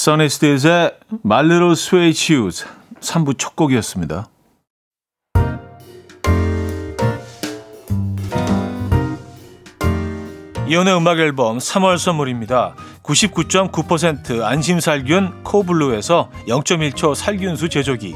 [0.00, 0.92] 써니스테이즈의
[1.26, 2.64] My Little Suede Shoes
[3.00, 4.30] 3부 첫 곡이었습니다.
[10.66, 12.74] 이연의 음악 앨범 3월 선물입니다.
[13.02, 18.14] 99.9% 안심살균 코블루에서 0.1초 살균수 제조기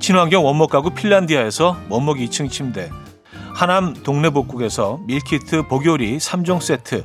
[0.00, 2.90] 친환경 원목 가구 핀란디아에서 원목 2층 침대
[3.54, 7.04] 하남 동네복국에서 밀키트 복요리 3종 세트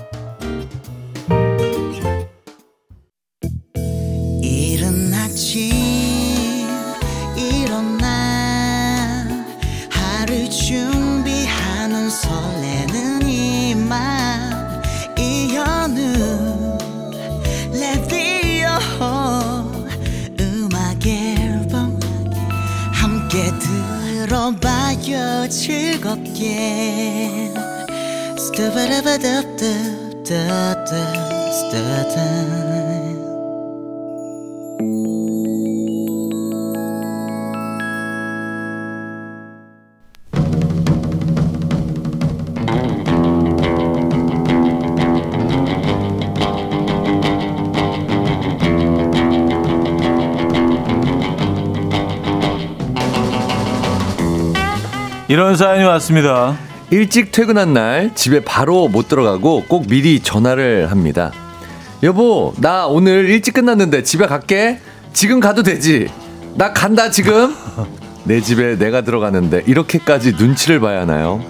[55.31, 56.57] 이런 사연이 왔습니다.
[56.89, 61.31] 일찍 퇴근한 날 집에 바로 못 들어가고 꼭 미리 전화를 합니다.
[62.03, 64.81] 여보, 나 오늘 일찍 끝났는데 집에 갈게.
[65.13, 66.09] 지금 가도 되지?
[66.55, 67.55] 나 간다 지금.
[68.25, 71.41] 내 집에 내가 들어가는데 이렇게까지 눈치를 봐야 하나요?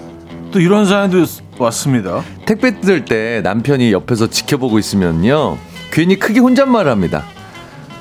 [0.52, 1.24] 또 이런 사연도
[1.58, 2.22] 왔습니다.
[2.46, 5.58] 택배 뜯을 때 남편이 옆에서 지켜보고 있으면요.
[5.90, 7.24] 괜히 크게 혼잣말을 합니다.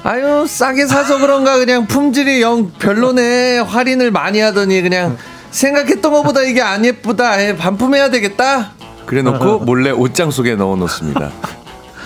[0.04, 3.58] 아유, 싸게 사서 그런가 그냥 품질이 영 별로네.
[3.58, 5.18] 할인을 많이 하더니 그냥
[5.52, 7.40] 생각했던 것보다 이게 안 예쁘다.
[7.42, 8.72] 에, 반품해야 되겠다.
[9.06, 11.30] 그래 놓고 몰래 옷장 속에 넣어 놓습니다.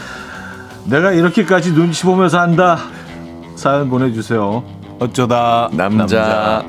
[0.86, 2.78] 내가 이렇게까지 눈치 보면서 한다.
[3.56, 4.64] 사연 보내주세요.
[5.00, 6.64] 어쩌다 남자.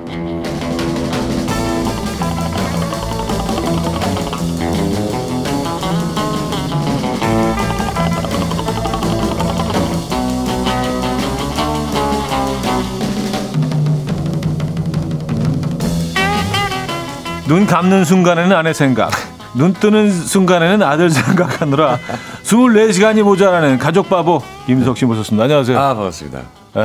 [17.48, 19.10] 눈 감는 순간에는 아내 생각,
[19.54, 21.98] 눈 뜨는 순간에는 아들 생각하느라
[22.42, 25.44] 24시간이 모자라는 가족 바보 김석 씨 모셨습니다.
[25.44, 25.78] 안녕하세요.
[25.78, 26.40] 아, 반갑습니다.
[26.76, 26.82] 예.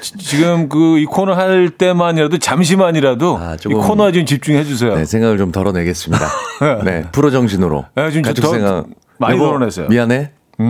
[0.00, 4.94] 지- 지금 그 이 코너 할 때만이라도 잠시만이라도 아, 이 코너에 좀 집중해 주세요.
[4.94, 6.26] 네, 생각을 좀 덜어내겠습니다.
[6.84, 7.86] 네, 프로 정신으로.
[7.94, 8.84] 네, 지금 가족 더 생각
[9.18, 9.88] 많이 덜어냈어요.
[9.88, 10.32] 미안해.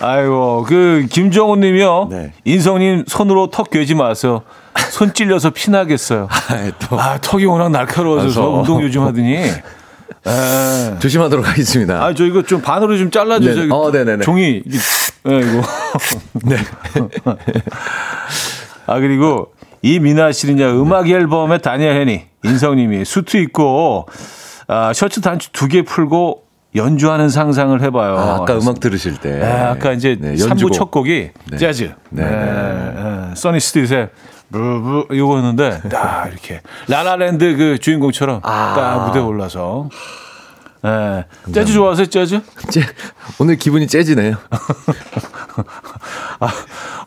[0.00, 2.06] 아이고 그 김정훈 님이요.
[2.10, 2.32] 네.
[2.44, 4.42] 인성님 손으로 턱 괴지 마세요.
[4.90, 6.28] 손 찔려서 피나겠어요.
[6.30, 8.40] 아, 또 아 턱이 워낙 날카로워서 맞아.
[8.42, 9.62] 운동 요즘 하더니 예.
[11.00, 12.04] 조심하도록 하겠습니다.
[12.04, 13.66] 아, 저 이거 좀 반으로 좀 잘라주세요.
[13.66, 13.68] 네.
[13.74, 14.24] 어, 네네네.
[14.24, 14.78] 종이, 이게,
[15.30, 15.62] 예, 이거.
[16.44, 16.56] 네.
[18.86, 24.06] 아, 그리고 이 미나 씨는요, 음악 앨범에 다니엘 헤니, 인성님이 수트 입고,
[24.66, 26.42] 아, 셔츠 단추 두 개 풀고
[26.74, 28.16] 연주하는 상상을 해봐요.
[28.18, 29.38] 아, 아까 음악 들으실 때.
[29.38, 30.72] 네, 아까 이제 네, 삼 3부 연주곡.
[30.74, 31.56] 첫 곡이 네.
[31.56, 31.92] 재즈.
[32.10, 33.34] 네, 네, 네.
[33.34, 34.10] 써니 스트릿의
[34.52, 38.74] 브브 이거였는데 딱 이렇게 라라랜드 그 주인공처럼 아.
[38.74, 39.88] 딱 무대 에 올라서
[40.82, 41.24] 네.
[41.52, 42.40] 재즈 좋아하세요 재즈?
[42.70, 42.82] 재-
[43.38, 44.36] 오늘 기분이 재즈네요.
[46.40, 46.48] 아,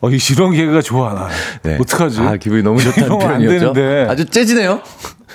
[0.01, 1.29] 어, 이 이런 개그가 좋아 나.
[1.63, 1.77] 네.
[1.79, 2.19] 어떡하지?
[2.19, 3.71] 아, 기분이 너무 좋다는 표현이었죠.
[3.73, 4.11] 되는데.
[4.11, 4.81] 아주 재즈네요.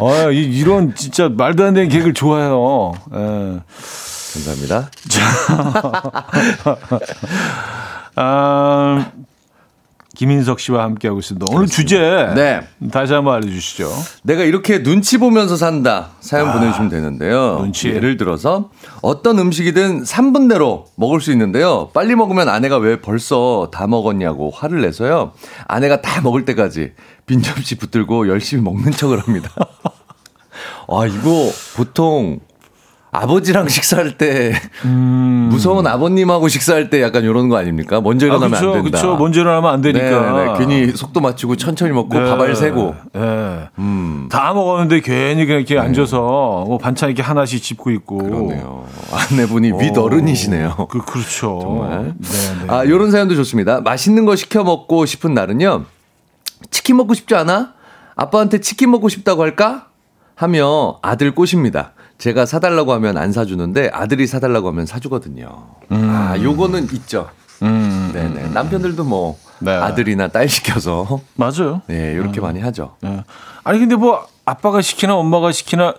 [0.00, 2.92] 아, 이, 이런 진짜 말도 안 되는 개그를 좋아해요.
[3.14, 3.60] 예.
[4.34, 4.90] 감사합니다.
[8.16, 9.10] 아,
[10.16, 11.46] 김인석 씨와 함께하고 있습니다.
[11.52, 11.98] 오늘 주제
[12.34, 12.66] 네.
[12.90, 13.90] 다시 한번 알려주시죠.
[14.22, 16.12] 내가 이렇게 눈치 보면서 산다.
[16.20, 17.58] 사연 보내주시면 되는데요.
[17.58, 17.90] 아, 눈치.
[17.90, 18.70] 예를 들어서
[19.02, 21.90] 어떤 음식이든 3분 내로 먹을 수 있는데요.
[21.92, 25.32] 빨리 먹으면 아내가 왜 벌써 다 먹었냐고 화를 내서요.
[25.68, 26.92] 아내가 다 먹을 때까지
[27.26, 29.50] 빈 접시 붙들고 열심히 먹는 척을 합니다.
[30.88, 32.40] 아, 이거 보통
[33.16, 34.52] 아버지랑 식사할 때
[34.84, 38.00] 무서운 아버님하고 식사할 때 약간 이런 거 아닙니까?
[38.00, 38.54] 먼저 일어나면 음.
[38.54, 38.98] 아, 그쵸, 안 된다.
[38.98, 39.16] 그쵸.
[39.16, 40.32] 먼저 일어나면 안 되니까.
[40.32, 40.58] 네, 네.
[40.58, 42.28] 괜히 속도 맞추고 천천히 먹고 네.
[42.28, 42.94] 밥알 세고.
[43.14, 43.68] 네.
[43.78, 44.28] 음.
[44.30, 48.18] 다 먹었는데 괜히 그냥 이렇게 앉아서 뭐 반찬 이렇게 하나씩 짚고 있고.
[48.18, 48.84] 그러네요.
[49.12, 50.86] 아내분이 윗 어른이시네요.
[50.90, 51.58] 그, 그렇죠.
[51.62, 52.14] 정말.
[52.18, 52.28] 네,
[52.60, 52.66] 네.
[52.68, 53.80] 아, 요런 사연도 좋습니다.
[53.80, 55.84] 맛있는 거 시켜 먹고 싶은 날은요.
[56.70, 57.72] 치킨 먹고 싶지 않아?
[58.14, 59.86] 아빠한테 치킨 먹고 싶다고 할까?
[60.34, 61.92] 하며 아들 꼬십니다.
[62.18, 65.48] 제가 사달라고 하면 안 사주는데 아들이 사달라고 하면 사주거든요.
[65.90, 67.28] 아, 요거는 있죠.
[67.62, 68.48] 음, 네네.
[68.50, 69.72] 남편들도 뭐 네.
[69.72, 71.82] 아들이나 딸 시켜서 맞아요.
[71.86, 72.96] 네, 이렇게 많이 하죠.
[73.00, 73.22] 네.
[73.64, 75.94] 아니, 근데 뭐 아빠가 시키나 엄마가 시키나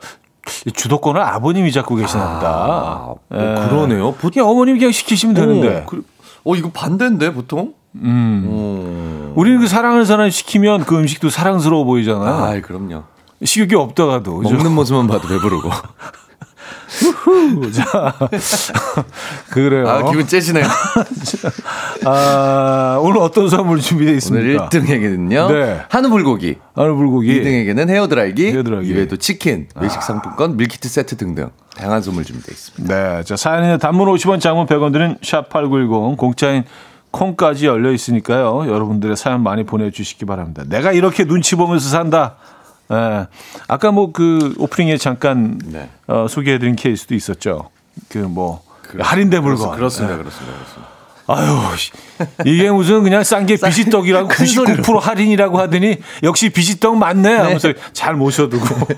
[0.73, 2.49] 주도권을 아버님이 잡고 계시나 보다.
[2.49, 4.13] 아, 뭐 그러네요.
[4.13, 5.77] 그냥 어머님이 그냥 시키시면 되는데.
[5.77, 6.03] 어, 그,
[6.45, 7.73] 어, 이거 반대인데 보통?
[7.95, 8.45] 음.
[8.47, 9.33] 어.
[9.35, 12.33] 우리는 그 사랑하는 사람 시키면 그 음식도 사랑스러워 보이잖아요.
[12.33, 13.03] 아, 그럼요.
[13.43, 14.37] 식욕이 없다가도.
[14.37, 14.55] 그죠?
[14.55, 15.69] 먹는 모습만 봐도 배부르고.
[17.71, 18.13] 자,
[19.51, 19.87] 그래요.
[19.87, 20.65] 아, 기분 째시네요.
[22.05, 24.69] 아, 오늘 어떤 선물 준비되어 오늘 있습니까?
[24.69, 25.51] 1등에게는요.
[25.51, 25.81] 네.
[25.89, 26.55] 한우 불고기.
[26.73, 27.41] 하늘 불고기.
[27.41, 28.89] 2등에게는 헤어 드라이기, 헤어 드라이기.
[28.89, 32.95] 이외에도 치킨, 외식 상품권, 밀키트 세트 등등 다양한 선물 준비되어 있습니다.
[33.17, 33.23] 네.
[33.23, 36.63] 자, 사연에 단문 50원, 장문 100원 드는 샵8910 공짜인
[37.11, 38.67] 콩까지 열려 있으니까요.
[38.67, 40.63] 여러분들의 사연 많이 보내 주시기 바랍니다.
[40.67, 42.35] 내가 이렇게 눈치 보면서 산다.
[42.91, 43.27] 예.
[43.67, 45.89] 아까 뭐 그 오프닝에 잠깐 네.
[46.07, 47.69] 어, 소개해드린 케이스도 있었죠.
[48.09, 48.61] 그 뭐
[48.99, 49.75] 할인된 물건.
[49.75, 50.17] 그렇습니다, 예.
[50.17, 50.97] 그렇습니다, 그렇습니다.
[51.29, 51.91] 아유, 씨.
[52.45, 54.81] 이게 무슨 그냥 싼 게 비지떡이라고 큰 소리로.
[54.83, 58.65] 99% 할인이라고 하더니 역시 비지떡 맞네 하면서 잘 모셔두고.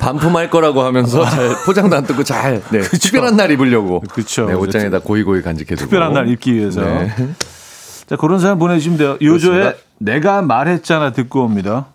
[0.00, 4.46] 반품할 거라고 하면서 잘 포장도 안 뜯고 잘 네, 특별한 날 입으려고 그쵸.
[4.46, 6.80] 네, 옷장에다 고이고이 간직해두고 특별한 날 입기 위해서.
[6.80, 7.12] 네.
[8.06, 9.18] 자, 그런 사연 보내주시면 돼요.
[9.20, 9.74] 요조의.
[9.98, 11.86] 내가 말했잖아 듣고 옵니다.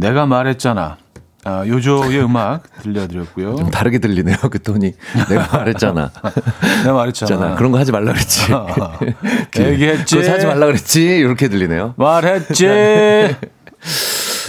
[0.00, 0.96] 내가 말했잖아.
[1.44, 3.56] 아, 요조의 음악 들려드렸고요.
[3.56, 4.92] 좀 다르게 들리네요 그 톤이
[5.30, 6.10] 내가 말했잖아
[6.84, 7.54] 내가 말했잖아.
[7.54, 8.46] 그런 거 하지 말라 그랬지
[9.50, 10.16] 그, 얘기했지.
[10.16, 12.66] 그거 사지 말라 그랬지 이렇게 들리네요 말했지.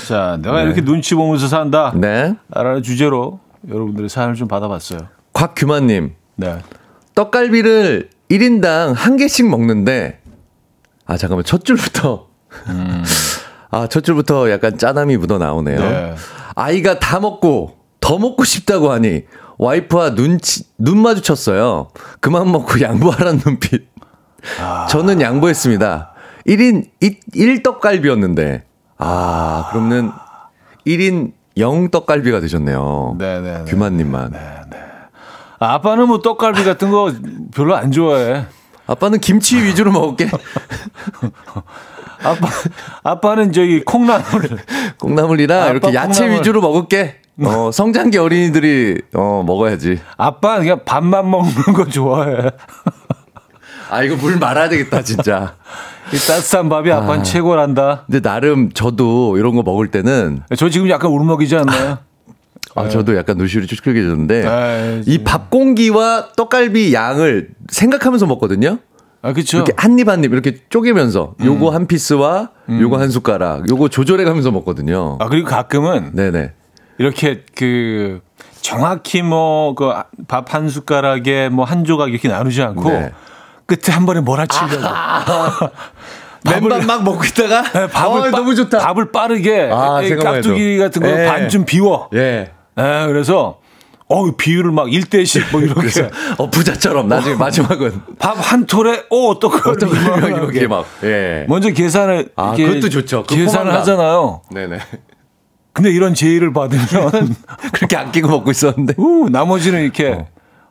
[0.07, 1.93] 자, 내가 이렇게 눈치 보면서 산다.
[1.95, 4.99] 네 라는 주제로 여러분들의 사연을 좀 받아봤어요.
[5.33, 6.57] 곽규만님 네.
[7.15, 10.19] 떡갈비를 1인당 한 개씩 먹는데
[11.05, 12.27] 아 잠깐만 첫 줄부터
[13.71, 15.79] 아 첫 줄부터 약간 짠함이 묻어 나오네요.
[15.79, 16.15] 네.
[16.55, 19.23] 아이가 다 먹고 더 먹고 싶다고 하니
[19.57, 21.89] 와이프와 눈치 눈 마주쳤어요.
[22.19, 23.87] 그만 먹고 양보하라는 눈빛.
[24.89, 26.11] 저는 양보했습니다.
[26.47, 26.89] 1인
[27.33, 28.63] 1 떡갈비였는데
[28.97, 30.11] 아 그러면
[30.85, 33.15] 1인 0 떡갈비가 되셨네요.
[33.19, 33.65] 네네네.
[33.65, 34.33] 규만님만.
[35.59, 37.13] 아, 아빠는 뭐 떡갈비 같은 거
[37.53, 38.45] 별로 안 좋아해.
[38.87, 40.29] 아빠는 김치 위주로 먹을게.
[42.23, 42.47] 아빠,
[43.03, 44.59] 아빠는 저기 콩나물.
[44.99, 46.39] 콩나물이랑 아빠 이렇게 야채 콩나물.
[46.39, 47.15] 위주로 먹을게.
[47.43, 49.99] 어, 성장기 어린이들이 어, 먹어야지.
[50.17, 52.51] 아빠는 그냥 밥만 먹는 거 좋아해.
[53.89, 55.55] 아, 이거 물 말아야 되겠다, 진짜.
[56.13, 57.23] 이 따뜻한 밥이 아빠는 아.
[57.23, 58.03] 최고란다.
[58.05, 61.99] 근데 나름 저도 이런 거 먹을 때는 저 지금 약간 울먹이지 않나요?
[62.75, 68.77] 아, 저도 약간 눈시울이 쭈글해졌는데 네, 이밥 공기와 떡갈비 양을 생각하면서 먹거든요.
[69.23, 69.57] 아, 그쵸.
[69.57, 74.23] 이렇게 한 입 한 입 이렇게 쪼개면서 요거 한 피스와 요거 한 숟가락 요거 조절해
[74.23, 75.17] 가면서 먹거든요.
[75.19, 76.53] 아, 그리고 가끔은 네네.
[76.97, 78.21] 이렇게 그
[78.61, 79.85] 정확히 뭐 그
[80.27, 83.11] 밥 한 숟가락에 뭐 한 조각 이렇게 나누지 않고 네.
[83.67, 84.73] 끝에 한 번에 몰아치려고.
[86.43, 88.79] 밥을- 맨밥 막 먹고 있다가 네, 밥을 어, 빠- 너무 좋다.
[88.79, 90.01] 밥을 빠르게 아.
[90.23, 91.25] 깍두기 같은 거 예.
[91.27, 92.09] 반좀 비워.
[92.15, 92.51] 예.
[92.79, 93.59] 예, 그래서
[94.11, 99.51] 어 비율을 막 1대씩 뭐 이렇게 어 부자처럼 나중에 마지막은 밥 한 톨에 어 어떤
[99.51, 100.33] 걸 어떤 걸 이만하게.
[100.35, 101.45] 이렇게 막 예.
[101.47, 103.23] 먼저 계산을 아, 그것도 좋죠.
[103.27, 103.79] 그 계산을 포만감.
[103.81, 104.41] 하잖아요.
[104.51, 104.79] 네네.
[105.73, 106.85] 근데 이런 제의를 받으면
[107.73, 108.95] 그렇게 아끼고 먹고 있었는데.
[108.97, 110.25] 우, 나머지는 이렇게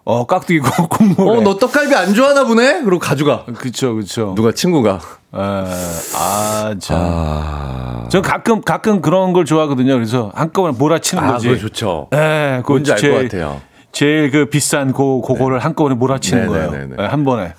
[0.05, 2.83] 어, 깍두기 국- 국물에 어, 너 떡갈비 안 좋아하나 보네?
[2.83, 3.45] 그리고 가져가.
[3.57, 4.35] 그쵸 그쵸.
[4.37, 5.01] 누가 친구가.
[5.33, 6.97] 에, 아 참.
[6.99, 8.07] 아.
[8.11, 9.95] 저 가끔 가끔 그런 걸 좋아하거든요.
[9.95, 11.49] 그래서 한꺼번에 몰아치는 아, 거지.
[11.49, 12.09] 그거 좋죠.
[12.15, 13.61] 예, 그거 뭔지 알것 제일- 같아요.
[13.93, 16.71] 제일 그 비싼 고 그거를 한꺼번에 몰아치는 네, 거예요.
[16.71, 16.97] 네, 네, 네.
[17.01, 17.53] 예, 한 번에.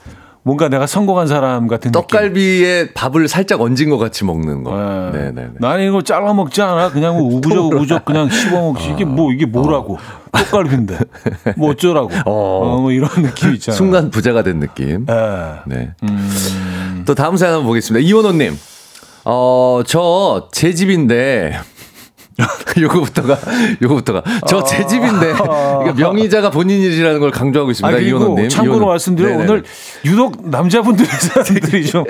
[0.43, 2.01] 뭔가 내가 성공한 사람 같은 느낌.
[2.07, 4.71] 떡갈비에 밥을 살짝 얹은 것 같이 먹는 거.
[4.73, 5.11] 예.
[5.17, 5.47] 네네네.
[5.59, 6.89] 나는 이거 잘라 먹지 않아.
[6.89, 8.89] 그냥 뭐 우부적 우부적 그냥 씹어 먹지.
[8.89, 9.99] 이게 뭐 이게 뭐라고?
[10.31, 10.97] 떡갈비인데
[11.57, 12.09] 뭐 어쩌라고?
[12.25, 13.75] 어, 뭐 이런 느낌 있잖아.
[13.75, 15.05] 순간 부자가 된 느낌.
[15.09, 15.15] 예.
[15.67, 15.91] 네.
[16.03, 16.29] 음.
[17.05, 18.05] 또 다음 사연 한번 보겠습니다.
[18.07, 18.57] 이원호님.
[19.25, 21.59] 어, 저 제 집인데.
[22.79, 23.37] 요거부터가,
[23.83, 24.23] 요거부터가.
[24.47, 25.33] 저 제 집인데.
[25.33, 27.97] 그러니까 명의자가 본인 일이라는 걸 강조하고 아 있습니다.
[27.99, 28.49] 그리고 이원호님.
[28.49, 28.87] 참고로 이원호.
[28.87, 29.35] 말씀드려.
[29.37, 29.63] 오늘
[30.05, 32.03] 유독 남자분들의 사연들이 좀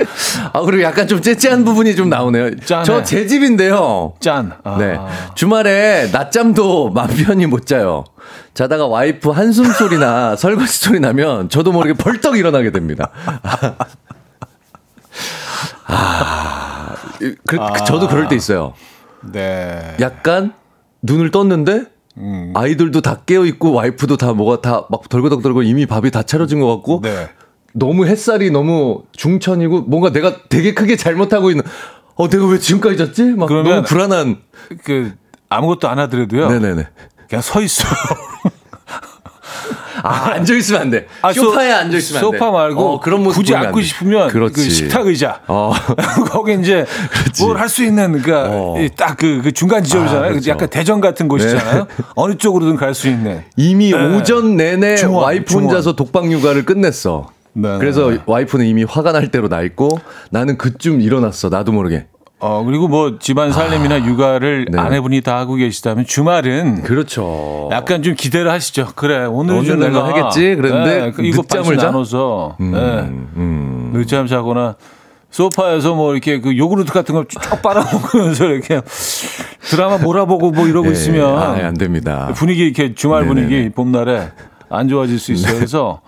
[0.53, 2.51] 아, 그리고 약간 좀 째째한 부분이 좀 나오네요.
[2.61, 4.13] 저 제 집인데요.
[4.21, 4.53] 짠.
[4.63, 4.77] 아.
[4.77, 4.97] 네.
[5.35, 8.05] 주말에 낮잠도 맘 편히 못 자요.
[8.53, 13.09] 자다가 와이프 한숨 소리나 설거지 소리 나면 저도 모르게 벌떡 일어나게 됩니다.
[15.88, 18.74] 아, 그, 그 저도 그럴 때 있어요.
[19.32, 19.95] 네.
[19.99, 20.53] 약간
[21.01, 21.84] 눈을 떴는데
[22.18, 22.51] 음.
[22.55, 26.68] 아이들도 다 깨어 있고 와이프도 다 뭐가 다 막 덜거덕덜거 이미 밥이 다 차려진 것
[26.76, 27.30] 같고 네.
[27.74, 31.64] 너무 햇살이 너무 중천이고 뭔가 내가 되게 크게 잘못하고 있는
[32.16, 33.24] 어 내가 왜 지금까지 잤지?
[33.32, 34.41] 막 너무 불안한
[34.84, 35.14] 그
[35.49, 36.49] 아무것도 안 하더라도요.
[36.49, 36.88] 네네네.
[37.30, 37.86] 그냥 서 있어.
[40.03, 41.07] 아, 앉아 있으면 안 돼.
[41.22, 42.38] 아, 소파에 소- 앉아 있으면 안 돼.
[42.38, 43.86] 소파 말고 어, 그런 모습 굳이 앉고 돼.
[43.86, 44.53] 싶으면 그렇지.
[44.53, 45.41] 그 식탁 의자.
[45.47, 45.72] 어.
[46.32, 46.86] 거기 이제
[47.41, 48.76] 뭘 할 수 있는 그러니까 어.
[48.95, 50.26] 딱그 중간 지점이잖아요.
[50.26, 50.49] 아, 그렇죠.
[50.51, 51.88] 약간 대전 같은 곳이잖아요.
[52.15, 53.43] 어느 쪽으로든 갈 수 있는.
[53.57, 54.15] 이미 네.
[54.17, 55.65] 오전 내내 중원, 와이프 중원.
[55.65, 57.28] 혼자서 독방 육아를 끝냈어.
[57.53, 57.78] 네.
[57.80, 59.99] 그래서 와이프는 이미 화가 날 대로 나 있고
[60.30, 61.49] 나는 그쯤 일어났어.
[61.49, 62.07] 나도 모르게.
[62.41, 64.79] 어 그리고 뭐 집안 살림이나 육아를 네.
[64.79, 67.69] 아내분이 다 하고 계시다면 주말은 그렇죠.
[67.71, 68.93] 약간 좀 기대를 하시죠.
[68.95, 70.55] 그래 오늘 좀 내가 내가 하겠지?
[70.55, 71.85] 그랬는데 네, 그 늦잠을 반씩 자?
[71.85, 72.79] 나눠서 음, 네.
[73.39, 73.91] 음.
[73.93, 74.75] 늦잠 자거나
[75.29, 78.81] 소파에서 뭐 이렇게 그 요구르트 같은 거쭉 빨아먹으면서 이렇게
[79.61, 82.33] 드라마 몰아보고 뭐 이러고 예, 있으면 아, 안 됩니다.
[82.35, 83.41] 분위기 이렇게 주말 네네네.
[83.47, 84.31] 분위기 봄날에
[84.67, 85.53] 안 좋아질 수 있어요.
[85.55, 86.01] 그래서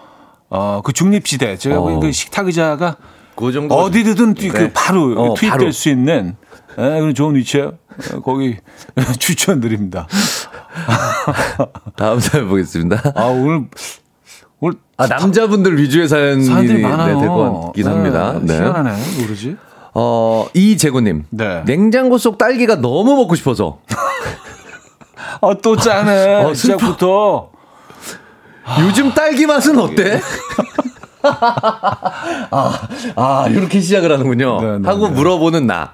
[0.50, 1.82] 어, 그 중립지대 제가 어.
[1.82, 2.98] 보기엔 그 식탁 의자가
[3.36, 4.74] 그 정도 어디든 뛰- 그 네.
[4.74, 5.72] 바로 어, 투입될 바로.
[5.72, 6.36] 수 있는
[6.72, 7.74] 예, 그런 좋은 위치예요.
[8.14, 8.58] 어, 거기
[9.20, 10.08] 추천드립니다.
[11.96, 13.14] 다음 사연 보겠습니다.
[13.16, 13.66] 아 오늘
[14.60, 17.20] 오늘 아, 남자분들 위주의 사연이 사람들이 많아요.
[17.20, 18.40] 될것 같긴 네, 합니다.
[18.42, 18.54] 네.
[18.56, 18.92] 희한하네.
[19.22, 19.58] 모르지?
[19.96, 21.26] 어, 이재구님.
[21.30, 21.64] 네.
[21.66, 23.80] 냉장고 속 딸기가 너무 먹고 싶어서.
[25.42, 26.44] 아또 짜네.
[26.46, 26.54] 어.
[26.54, 27.50] 시작부터.
[28.82, 30.20] 요즘 딸기 맛은 어때?
[31.24, 34.62] 아, 아, 이렇게 시작을 하는군요.
[34.62, 35.16] 네, 네, 하고 네.
[35.16, 35.94] 물어보는 나.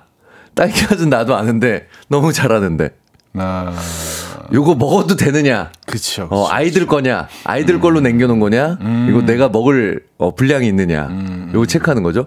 [0.55, 2.89] 딸기 맛은 나도 아는데 너무 잘하는데.
[3.35, 3.73] 아,
[4.51, 5.71] 요거 먹어도 되느냐?
[5.85, 6.27] 그쵸.
[6.31, 7.27] 어, 아이들 거냐?
[7.43, 8.77] 아이들 걸로 남겨놓은 거냐?
[9.07, 11.07] 이거 내가 먹을 어, 분량이 있느냐?
[11.53, 12.25] 요거 체크하는 거죠.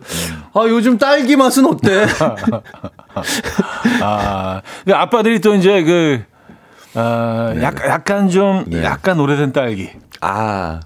[0.55, 2.07] 아, 요즘 딸기 맛은 어때?
[4.01, 6.23] 아, 그 아빠들이 또 이제 그,
[6.95, 7.63] 아, 네.
[7.63, 9.91] 약, 약간 좀, 약간 오래된 딸기.
[10.21, 10.81] 아,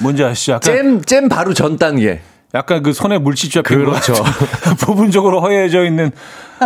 [0.00, 0.52] 뭔지 아시죠?
[0.52, 2.20] 약간, 잼, 잼 바로 전 단계.
[2.54, 4.12] 약간 그 손에 물집 잡힌 거 그렇죠.
[4.80, 6.10] 부분적으로 허해져 있는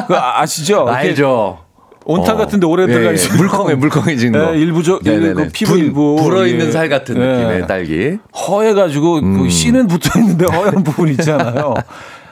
[0.06, 0.86] 그 아- 아시죠?
[0.88, 1.58] 알죠.
[2.06, 2.38] 온탕 어.
[2.38, 3.36] 같은데 오래 들어가 예, 있어요.
[3.38, 4.52] 물컹해, 물컹해지는 거.
[4.52, 5.00] 네, 일부죠.
[5.02, 5.32] 네네네.
[5.34, 6.70] 그 피부 분- 일부 불어 있는 예.
[6.70, 7.26] 살 같은 네.
[7.26, 8.18] 느낌의 딸기.
[8.34, 11.74] 허해가지고 그 씨는 붙어 있는데 허연 부분 있잖아요.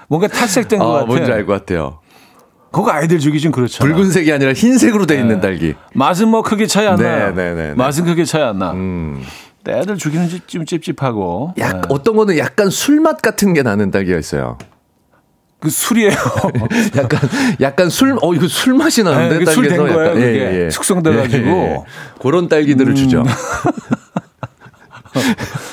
[0.09, 1.07] 뭔가 탈색된 것 아, 같아.
[1.07, 1.99] 뭔지 알 것 같아요.
[2.71, 3.87] 그거 아이들 주기 좀 그렇잖아.
[3.95, 5.75] 붉은색이 아니라 흰색으로 돼 있는 딸기.
[5.95, 7.35] 맛은 뭐 크게 차이 안 네, 나요.
[7.35, 7.75] 네, 네, 네.
[7.75, 8.73] 맛은 크게 차이 안 나.
[8.73, 9.23] 음.
[9.65, 11.55] 근데 애들 주기는 좀- 좀 찝찝하고.
[11.59, 11.83] 약, 네.
[11.89, 14.59] 어떤 거는 약간 술맛 같은 게 나는 딸기가 있어요.
[15.61, 16.11] 그 술이에요.
[16.97, 17.21] 약간,
[17.61, 19.39] 약간 술, 어, 이거 술 맛이 나는데?
[19.39, 20.69] 네, 딸기에서 거예요, 약간, 그게.
[20.71, 21.47] 숙성돼가지고.
[21.47, 21.53] 음.
[21.53, 21.79] 예, 예.
[22.21, 23.23] 그런 딸기들을 주죠.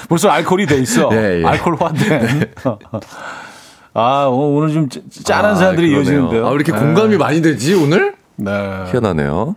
[0.08, 1.10] 벌써 알코올이 돼 있어.
[1.14, 1.46] 예, 예.
[1.46, 2.54] 알코올화된.
[3.96, 6.12] 아, 오늘 좀 짜- 짠한 사람들이 그러네요.
[6.14, 6.46] 이어지는데요.
[6.46, 6.78] 아, 왜 이렇게 네.
[6.78, 8.14] 공감이 많이 되지, 오늘?
[8.36, 8.52] 네.
[8.92, 9.56] 희한하네요.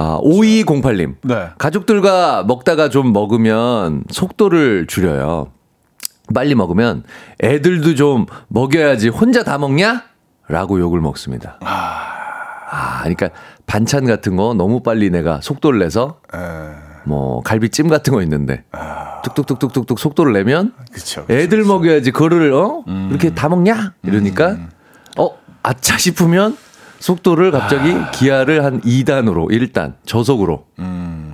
[0.00, 1.16] 아, 5208님.
[1.22, 1.48] 네.
[1.58, 5.50] 가족들과 먹다가 좀 먹으면 속도를 줄여요.
[6.32, 7.02] 빨리 먹으면
[7.42, 10.04] 애들도 좀 먹여야지 혼자 다 먹냐?
[10.46, 11.58] 라고 욕을 먹습니다.
[11.62, 13.30] 아, 그러니까
[13.66, 16.20] 반찬 같은 거 너무 빨리 내가 속도를 내서
[17.04, 18.62] 뭐 갈비찜 같은 거 있는데
[19.24, 21.24] 뚝뚝뚝뚝뚝뚝 속도를 내면 그쵸.
[21.26, 21.34] 그쵸.
[21.34, 22.84] 애들 먹여야지 그거를 어?
[23.10, 23.94] 이렇게 다 먹냐?
[24.04, 24.58] 이러니까
[25.18, 25.30] 어,
[25.62, 26.56] 아차 싶으면
[27.00, 30.64] 속도를 갑자기 기아를 한 2단으로, 1단, 저속으로.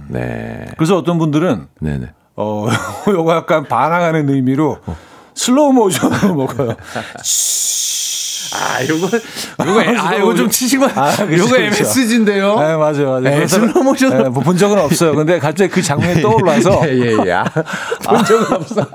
[0.08, 0.66] 네.
[0.76, 2.10] 그래서 어떤 분들은 네네.
[2.36, 2.66] 어,
[3.08, 4.78] 요거 약간 반항하는 의미로
[5.34, 6.74] 슬로우 모션으로 먹어요.
[8.56, 9.08] 아, 요거,
[9.66, 11.56] 요거, 아, 요거 좀 치시면, 아, 그쵸, 요거.
[11.56, 12.54] MSG인데요?
[12.60, 13.26] 네, 맞아요, 맞아요.
[13.26, 14.22] 에, 그래서, 슬로우 모션으로.
[14.24, 15.14] 네, 뭐본 적은 없어요.
[15.14, 17.32] 근데 갑자기 그 장면이 떠올라서 예, 예, 예.
[17.32, 17.44] 아,
[18.06, 18.86] 본 적은 없어.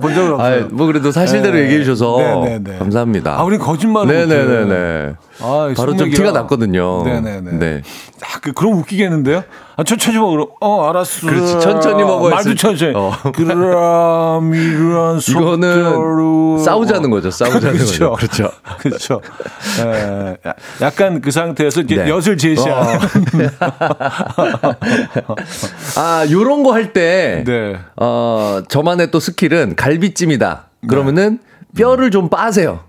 [0.00, 0.64] 본 적은 없어요.
[0.64, 1.62] 아, 뭐 그래도 사실대로 네.
[1.64, 2.78] 얘기해 주셔서 네, 네, 네.
[2.78, 3.38] 감사합니다.
[3.38, 4.28] 아, 우리 거짓말을.
[4.28, 5.14] 네네네네.
[5.40, 6.10] 아, 바로 좀.
[6.10, 7.02] 티가 났거든요.
[7.04, 7.50] 네네네.
[7.58, 7.82] 네.
[8.22, 9.44] 아, 그, 그럼 웃기겠는데요?
[9.76, 10.48] 아, 천천히 먹으러.
[10.60, 11.28] 어, 알았어.
[11.28, 12.34] 그렇지, 천천히 먹어야지.
[12.48, 12.92] 말도 천천히.
[12.96, 13.12] 어.
[13.34, 15.18] 그럼 이런.
[15.28, 17.30] 이거는 싸우자는 거죠.
[17.30, 18.10] 싸우자는 그렇죠.
[18.10, 18.16] 거죠.
[18.16, 18.50] 그렇죠.
[18.80, 19.20] 그렇죠.
[19.80, 22.08] 에, 야- 약간 그 상태에서 이제 네.
[22.10, 22.98] 엿을 제시하는.
[25.96, 27.78] 아, 요런 거 할 때, 네.
[27.96, 30.66] 어, 저만의 또 스킬은 갈비찜이다.
[30.88, 31.38] 그러면은
[31.76, 32.80] 뼈를 좀 빠세요.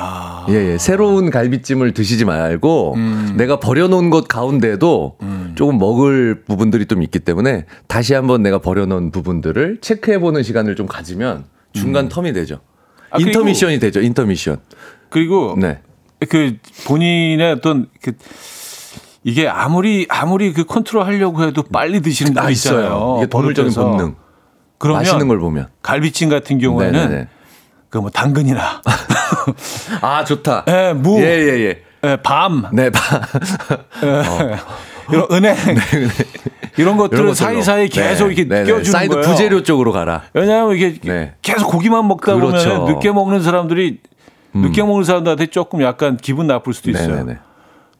[0.00, 0.46] 아.
[0.48, 0.78] 예, 예.
[0.78, 3.34] 새로운 갈비찜을 드시지 말고, 음.
[3.36, 5.18] 내가 버려놓은 것 가운데도
[5.56, 11.44] 조금 먹을 부분들이 좀 있기 때문에 다시 한번 내가 버려놓은 부분들을 체크해보는 시간을 좀 가지면
[11.72, 12.60] 중간 term이 되죠.
[13.10, 14.58] 아, intermission이 되죠, 인터미션.
[15.08, 15.80] 그리고 네.
[16.28, 18.12] 그 본인의 어떤 그
[19.24, 22.84] 이게 아무리 아무리 그 컨트롤 하려고 해도 빨리 드시는 분이 아, 있잖아요.
[22.84, 23.14] 있어요.
[23.18, 23.90] 이게 동물적인 버릇돼서.
[23.96, 24.14] 본능.
[24.78, 25.68] 그러면 맛있는 걸 보면.
[25.82, 27.28] 갈비찜 같은 경우에는 네네네.
[27.90, 28.82] 그 뭐 당근이나
[30.02, 30.64] 아, 좋다.
[30.68, 31.82] 예, 무, 예, 예, 예.
[32.04, 33.00] 예, 밤, 네, 봐.
[35.10, 35.56] 이런 은행
[36.76, 37.34] 이런 것들을.
[37.34, 38.70] 사이사이 계속 네, 이렇게 네, 네.
[38.70, 39.26] 껴주는 사이드 거예요.
[39.28, 40.22] 부재료 쪽으로 가라.
[40.34, 41.32] 왜냐하면 이게 네.
[41.42, 42.68] 계속 고기만 먹다 그렇죠.
[42.80, 43.98] 보면 늦게 먹는 사람들이
[44.54, 47.26] 늦게 먹는 사람들한테 조금 약간 기분 나쁠 수도 있어요.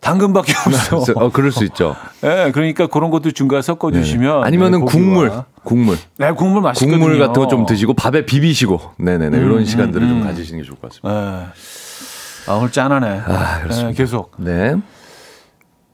[0.00, 1.12] 당근밖에 없어.
[1.16, 1.96] 어, 그럴 수 있죠.
[2.24, 5.32] 예, 그러니까 그런 것도 중간에 섞어 주시면 아니면은 네, 고기와- 국물,
[5.64, 5.98] 국물.
[6.18, 6.98] 네, 국물 맛있거든요.
[6.98, 8.80] 국물 같은 거 좀 드시고 밥에 비비시고.
[8.98, 9.38] 네 네 네.
[9.38, 11.42] 음, 이런 시간들을 좀 가지시는 게 좋을 것 같습니다.
[11.42, 12.50] 예.
[12.50, 13.22] 아, 오늘 짠하네.
[13.26, 13.90] 아, 그렇습니다.
[13.90, 14.32] 예, 계속.
[14.38, 14.76] 네.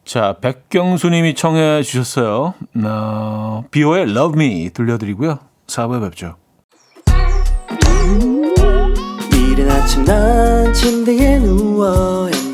[0.04, 2.54] 자, 백경수 님이 청해 주셨어요.
[2.84, 5.38] 어, 비오의 Love Me 들려드리고요.
[5.66, 6.36] 4부에 뵙죠.
[9.32, 12.28] 이른 아침 난 침대에 누워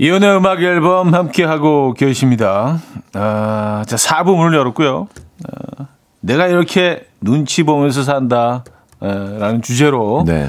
[0.00, 2.80] 이연의 음악 앨범 함께 하고 계십니다.
[3.12, 5.08] 아, 자, 4부 문을 열었고요.
[5.46, 5.88] 아,
[6.20, 8.64] 내가 이렇게 눈치 보면서 산다.
[9.02, 10.48] 에, 라는 주제로 네.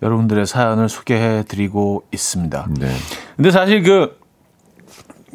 [0.00, 2.68] 여러분들의 사연을 소개해 드리고 있습니다.
[2.80, 2.90] 네.
[3.36, 4.18] 근데 사실 그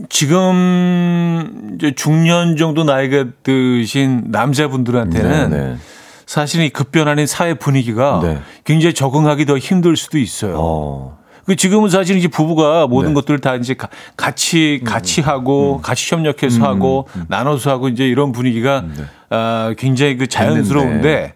[0.09, 5.77] 지금 이제 중년 정도 나이가 드신 남자분들한테는 네, 네.
[6.25, 8.41] 사실 이 급변하는 사회 분위기가 네.
[8.63, 10.55] 굉장히 적응하기 더 힘들 수도 있어요.
[10.57, 11.20] 어.
[11.51, 13.11] 그 지금은 사실 이제 부부가 모든 네.
[13.11, 13.13] 음.
[13.15, 18.79] 것들을 다 이제 가- 같이 같이 하고 같이 협력해서 하고 나눠서 하고 이제 이런 분위기가
[18.87, 19.03] 네.
[19.29, 21.33] 아, 굉장히 그 자연스러운데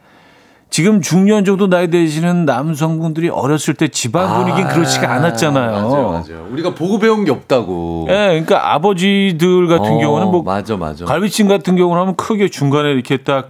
[0.69, 5.71] 지금 중년 정도 나이 되시는 남성분들이 어렸을 때 집안 분위기는 그렇지가 않았잖아요.
[5.89, 6.47] 맞아요, 맞아요.
[6.49, 8.07] 우리가 보고 배운 게 없다고.
[8.09, 11.03] 예, 그러니까 아버지들 같은 어, 경우는 뭐 맞아, 맞아.
[11.03, 13.49] 갈비찜 같은 경우는 하면 크게 중간에 이렇게 딱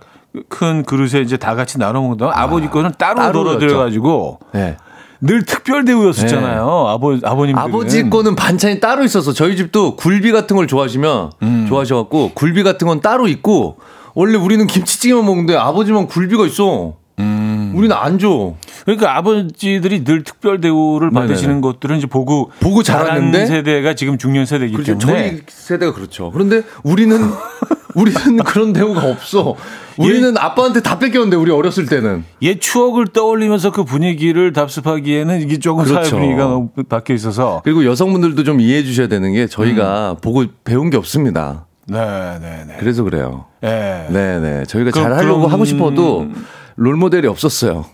[0.49, 2.29] 큰 그릇에 이제 다 같이 나눠 먹는다.
[2.33, 3.43] 아버지 거는 따로 따로였죠.
[3.59, 4.75] 덜어드려 가지고 네.
[5.21, 6.87] 늘 특별 대우였었잖아요.
[6.87, 11.65] 아버 아버님들은 아버지 거는 반찬이 따로 있어서 저희 집도 굴비 같은 걸 좋아하시면 음.
[11.67, 13.77] 좋아하셔갖고 굴비 같은 건 따로 있고
[14.13, 16.95] 원래 우리는 김치찌개만 먹는데 아버지만 굴비가 있어.
[17.19, 17.73] 음.
[17.75, 18.55] 우리는 안 줘.
[18.85, 21.27] 그러니까 아버지들이 늘 특별 대우를 네네네.
[21.27, 23.45] 받으시는 것들은 이제 보고 보고 자랐는데?
[23.45, 24.97] 세대가 지금 중년 세대이기 그렇죠.
[24.97, 26.31] 때문에 저희 세대가 그렇죠.
[26.31, 27.17] 그런데 우리는
[27.95, 29.55] 우리는 그런 대우가 없어.
[29.97, 32.25] 우리는 아빠한테 다 뺏겼는데 우리 어렸을 때는.
[32.41, 36.09] 옛 추억을 떠올리면서 그 분위기를 답습하기에는 이게 조금 그렇죠.
[36.09, 40.17] 사회 분위기가 너무 바뀌어 있어서 그리고 여성분들도 좀 이해해 주셔야 되는 게 저희가 음.
[40.21, 41.65] 보고 배운 게 없습니다.
[41.87, 41.99] 네,
[42.41, 42.75] 네, 네.
[42.79, 43.45] 그래서 그래요.
[43.63, 44.07] 예.
[44.09, 44.65] 네네.
[44.65, 46.27] 저희가 그럼- 잘 하려고 그럼- 하고 싶어도
[46.75, 47.85] 롤 모델이 없었어요.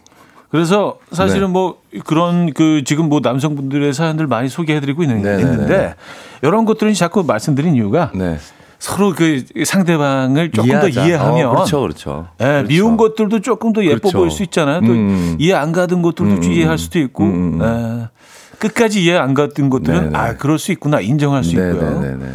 [0.50, 1.54] 그래서 사실은 네.
[1.54, 5.42] 뭐 그런 그 지금 뭐 남성분들의 사연들 많이 소개해드리고 있는, 네네네.
[5.52, 5.96] 있는데
[6.42, 8.38] 이런 것들은 자꾸 말씀드린 이유가 네.
[8.82, 11.06] 서로 그 상대방을 조금 더 이해하자.
[11.06, 12.28] 이해하면 어, 그렇죠, 그렇죠.
[12.42, 12.68] 예, 그렇죠.
[12.68, 14.18] 미운 것들도 조금 더 예뻐 그렇죠.
[14.18, 14.82] 보일 수 있잖아요.
[14.82, 15.36] 또 음.
[15.40, 18.08] 이해 안 가던 것들도 음, 이해할 수도 있고 음, 음.
[18.10, 20.18] 예, 끝까지 이해 안 갔던 것들은 네네.
[20.18, 22.00] 아 그럴 수 있구나 인정할 수 있고요.
[22.02, 22.26] 네네네.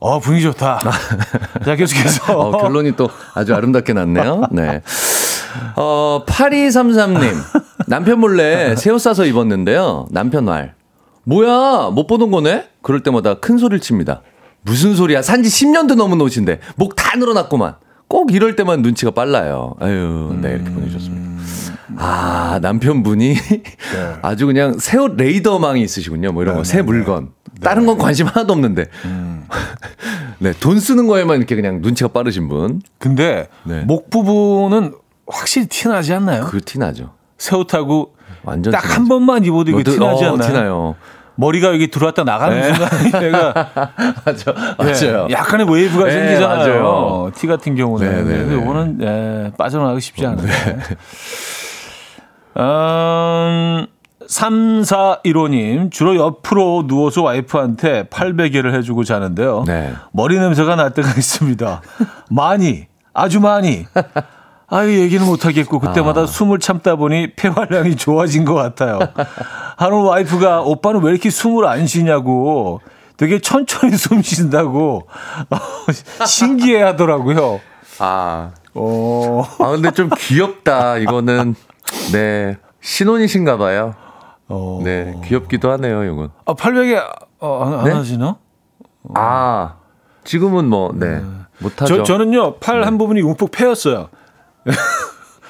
[0.00, 0.80] 어 분위기 좋다.
[1.64, 4.42] 자 계속해서 어, 결론이 또 아주 아름답게 났네요.
[4.52, 4.82] 네.
[5.76, 7.34] 어, 8233님.
[7.86, 10.06] 남편 몰래 새 옷 사서 입었는데요.
[10.10, 10.74] 남편 말.
[11.24, 12.66] 뭐야, 못 보던 거네?
[12.82, 14.20] 그럴 때마다 큰 소리를 칩니다.
[14.62, 15.22] 무슨 소리야?
[15.22, 17.74] 산지 10년도 넘은 옷인데 목 다 늘어났구만.
[18.08, 19.74] 꼭 이럴 때만 눈치가 빨라요.
[19.80, 21.30] 아유, 네 이렇게 보내주셨습니다.
[21.96, 23.34] 아 남편분이
[24.22, 26.32] 아주 그냥 새 옷 레이더망이 있으시군요.
[26.32, 27.30] 뭐 이런 거새 물건.
[27.60, 28.86] 다른 건 관심 하나도 없는데.
[30.38, 32.80] 네, 돈 쓰는 거에만 이렇게 그냥 눈치가 빠르신 분.
[32.98, 33.82] 근데 네.
[33.82, 34.94] 목 부분은
[35.26, 36.46] 확실히 티나지 않나요?
[36.46, 37.12] 그 티나죠.
[37.38, 38.96] 새 옷하고 완전 딱.
[38.96, 40.48] 한 번만 입어도 이게 뭐, 티나지 어, 않나요?
[40.48, 40.94] 티나요.
[41.40, 42.74] 머리가 여기 들어왔다 나가는 네.
[42.74, 42.90] 순간
[43.24, 43.54] 얘가
[44.26, 45.26] 맞아, 예, 맞아요.
[45.30, 46.82] 약간의 웨이브가 네, 생기잖아요.
[46.82, 47.30] 맞아요.
[47.34, 48.06] 티 같은 경우는.
[48.06, 48.62] 네, 네, 근데 네.
[48.62, 50.46] 이거는 예, 빠져나가기 쉽지 않아요.
[52.58, 53.86] 음,
[54.26, 59.64] 3415님, 주로 옆으로 누워서 와이프한테 팔베개를 해주고 자는데요.
[59.66, 59.92] 네.
[60.12, 61.80] 머리 냄새가 날 때가 있습니다.
[62.28, 63.86] 많이, 아주 많이.
[64.70, 69.00] 아유, 얘기는 못하겠고, 그때마다 숨을 참다 보니 폐활량이 좋아진 것 같아요.
[69.76, 72.80] 하는 와이프가, 오빠는 왜 이렇게 숨을 안 쉬냐고,
[73.16, 75.08] 되게 천천히 숨 쉰다고,
[76.24, 77.60] 신기해 하더라고요.
[77.98, 80.96] 아, 어, 아 근데 좀 귀엽다.
[80.98, 81.54] 이거는
[82.12, 83.94] 네 신혼이신가 봐요.
[84.48, 84.80] 어.
[84.82, 86.04] 네 귀엽기도 하네요.
[86.04, 86.30] 이건.
[86.46, 86.98] 아, 팔베개,
[87.40, 87.90] 어, 안, 안 네?
[87.90, 88.36] 하시나?
[89.14, 89.74] 아
[90.24, 91.20] 지금은 뭐네
[91.58, 91.96] 못하죠.
[91.96, 94.08] 저, 저는요, 팔 한 부분이 움푹 패였어요.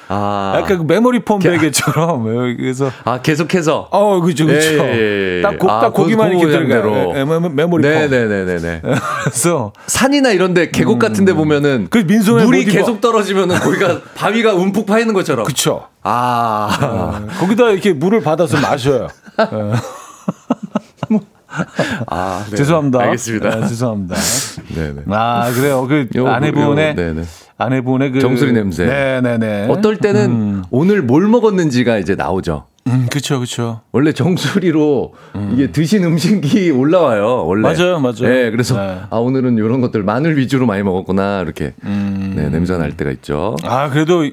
[0.09, 2.23] 아, 약간 그 메모리 폼 베개처럼.
[2.57, 3.87] 그래서, 아 계속해서.
[3.91, 4.67] 어, 그죠, 그죠.
[4.83, 5.41] 예, 예, 예.
[5.41, 7.13] 딱, 고, 아, 딱 고기만 그- 이렇게 그 들어가요.
[7.15, 7.91] 예, 메- 메모리 폼.
[7.91, 8.81] 네네네네네.
[9.23, 12.65] 그래서, 산이나 이런데 계곡 같은데 보면은 그 민소매 물이.
[12.65, 15.45] 계속 떨어지면은 거기가 바위가 움푹 파 있는 것처럼.
[15.45, 15.87] 그쵸.
[16.03, 19.07] 아, 어, 거기다 이렇게 물을 받아서 마셔요.
[22.07, 22.55] 아 네.
[22.55, 22.99] 죄송합니다.
[23.01, 23.49] 알겠습니다.
[23.59, 24.15] 네, 죄송합니다.
[24.73, 25.01] 네네.
[25.09, 25.85] 아, 그래요.
[25.87, 26.95] 그 요- 아내분의.
[27.63, 28.19] 아내분의 그.
[28.19, 28.85] 정수리 냄새.
[28.85, 29.67] 네네네.
[29.69, 32.65] 어떨 때는 오늘 뭘 먹었는지가 이제 나오죠.
[32.87, 33.81] 음, 그쵸, 그쵸.
[33.91, 35.13] 원래 정수리로
[35.53, 37.45] 이게 드신 음식이 올라와요.
[37.45, 37.61] 원래.
[37.61, 38.21] 맞아요, 맞아요.
[38.21, 38.97] 네, 그래서 네.
[39.09, 43.55] 아 오늘은 이런 것들 마늘 위주로 많이 먹었구나 이렇게 네, 냄새가 날 때가 있죠.
[43.63, 44.23] 아, 그래도,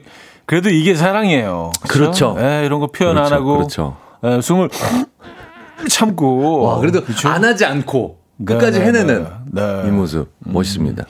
[0.46, 1.72] 그래도 이게 사랑이에요.
[1.88, 2.36] 그렇죠.
[2.40, 3.56] 예, 이런 거 표현 안 그렇죠, 하고.
[3.58, 3.96] 그렇죠.
[4.24, 4.70] 예, 숨을
[5.90, 6.62] 참고.
[6.62, 7.28] 와 그래도 그쵸?
[7.28, 9.82] 안 하지 않고 네, 끝까지 네, 해내는 네.
[9.82, 9.88] 네.
[9.88, 11.02] 이 모습 멋있습니다.
[11.04, 11.06] 아,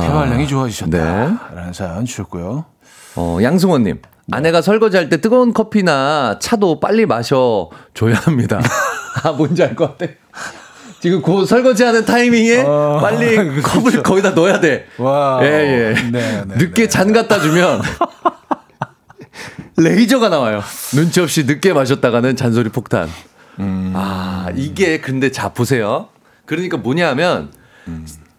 [0.00, 0.90] 폐활량이 좋아지셨다.
[0.90, 1.34] 네.
[1.54, 2.64] 라는 사연 주셨고요.
[3.16, 4.00] 어, 양승원님.
[4.32, 8.60] 아내가 설거지 할 때 뜨거운 커피나 차도 빨리 마셔 줘야 합니다.
[9.22, 10.10] 아, 뭔지 알 것 같아.
[11.00, 13.62] 지금 그 설거지하는 타이밍에 어, 빨리 그렇죠.
[13.62, 14.86] 컵을 거기다 넣어야 돼.
[14.98, 15.44] wow.
[15.44, 15.48] 예,
[15.96, 16.02] 예.
[16.10, 17.82] 네, 네, 늦게 잔 갖다 주면
[19.76, 20.62] 레이저가 나와요.
[20.94, 23.08] 눈치 없이 늦게 마셨다가는 잔소리 폭탄.
[23.58, 23.92] 음.
[23.94, 26.08] 아, 이게 근데 자 보세요.
[26.46, 27.52] 그러니까 뭐냐면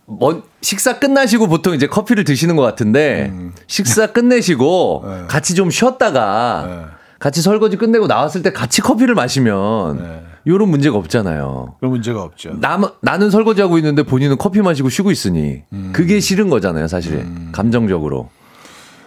[0.08, 3.34] 먼 식사 끝나시고 보통 이제 커피를 드시는 것 같은데
[3.68, 5.10] 식사 끝내시고 음.
[5.22, 5.28] 네.
[5.28, 6.86] 같이 좀 쉬었다가 네.
[7.20, 10.24] 같이 설거지 끝내고 나왔을 때 같이 커피를 마시면 네.
[10.46, 11.76] 이런 문제가 없잖아요.
[11.80, 12.60] 그런 문제가 없죠.
[12.60, 15.90] 나, 나는 설거지 하고 있는데 본인은 커피 마시고 쉬고 있으니 음.
[15.92, 17.26] 그게 싫은 거잖아요, 사실.
[17.52, 18.30] 감정적으로.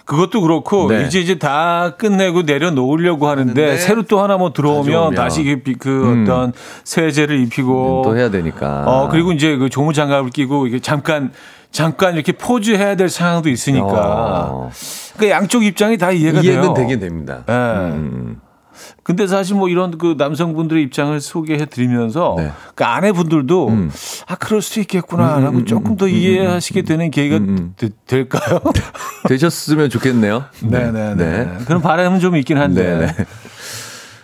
[0.09, 1.05] 그것도 그렇고 네.
[1.07, 5.15] 이제 이제 다 끝내고 내려놓으려고 하는데 하는데 새로 또 하나 뭐 들어오면.
[5.15, 6.23] 다시 그, 그 음.
[6.23, 6.53] 어떤
[6.85, 8.85] 세제를 입히고 또 해야 되니까.
[8.87, 11.33] 어 그리고 이제 그 조무 장갑을 끼고 이게 잠깐
[11.71, 14.71] 잠깐 이렇게 포즈 해야 될 상황도 있으니까 어.
[15.19, 16.53] 그 양쪽 입장이 다 이해가 돼요.
[16.53, 17.45] 이해는 되긴 됩니다.
[17.49, 17.53] 예.
[17.53, 18.41] 음.
[19.03, 22.53] 근데 사실 뭐 이런 그 남성분들의 입장을 소개해 드리면서 네.
[22.75, 23.91] 그 아내분들도 음.
[24.27, 28.61] 아 그럴 수 있겠구나라고 조금 더 이해하시게 되는 계기가 음, 되- 될까요?
[29.29, 30.45] 되셨으면 좋겠네요.
[30.63, 31.15] 네네네.
[31.15, 31.59] 네.
[31.67, 32.83] 그런 바람은 좀 있긴 한데.
[32.83, 33.15] 네네.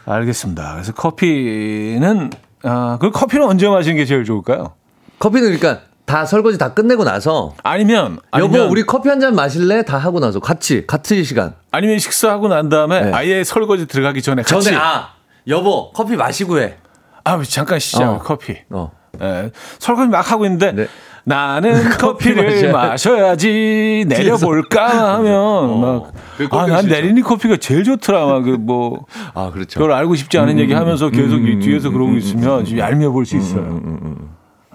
[0.07, 0.72] 알겠습니다.
[0.74, 2.30] 그래서 커피는
[2.62, 4.74] 아, 그 커피는 언제 마시는 게 제일 좋을까요?
[5.18, 9.84] 커피는 그러니까 다 설거지 다 끝내고 나서 아니면 여보 아니면, 우리 커피 한 잔 마실래?
[9.84, 13.12] 다 하고 나서 같이 같은 시간 아니면 식사하고 난 다음에 네.
[13.12, 15.11] 아예 설거지 들어가기 전에 같이 전에 아
[15.48, 16.76] 여보 커피 마시고 해.
[17.24, 18.11] 아, 잠깐 쉬자.
[18.12, 18.18] 어.
[18.18, 18.55] 커피.
[18.70, 18.90] 어.
[19.22, 20.86] 예, 설거지 막 하고 있는데 네.
[21.24, 26.94] 나는 커피를 마셔야지 내려볼까 하면 막그 아, 커피 난 싫죠.
[26.94, 28.26] 내리니 커피가 제일 좋더라.
[28.26, 29.80] 막그뭐아 그렇죠.
[29.80, 32.78] 그걸 알고 싶지 않은 얘기 하면서 계속 이 음, 뒤에서 음, 그러고 음, 있으면 좀
[32.78, 33.62] 얄미워 보일 수 있어요.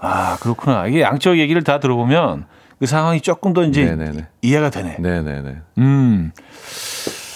[0.00, 0.86] 아, 그렇구나.
[0.86, 2.46] 이게 양쪽 얘기를 다 들어보면
[2.78, 4.26] 그 상황이 조금 더 이제 네네네.
[4.42, 4.96] 이해가 되네.
[4.98, 5.56] 네네네.
[5.78, 6.32] 음.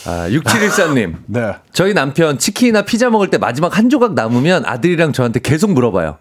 [0.06, 1.54] 아 6714님 네.
[1.72, 6.18] 저희 남편 치킨이나 피자 먹을 때 마지막 한 조각 남으면 아들이랑 저한테 계속 물어봐요.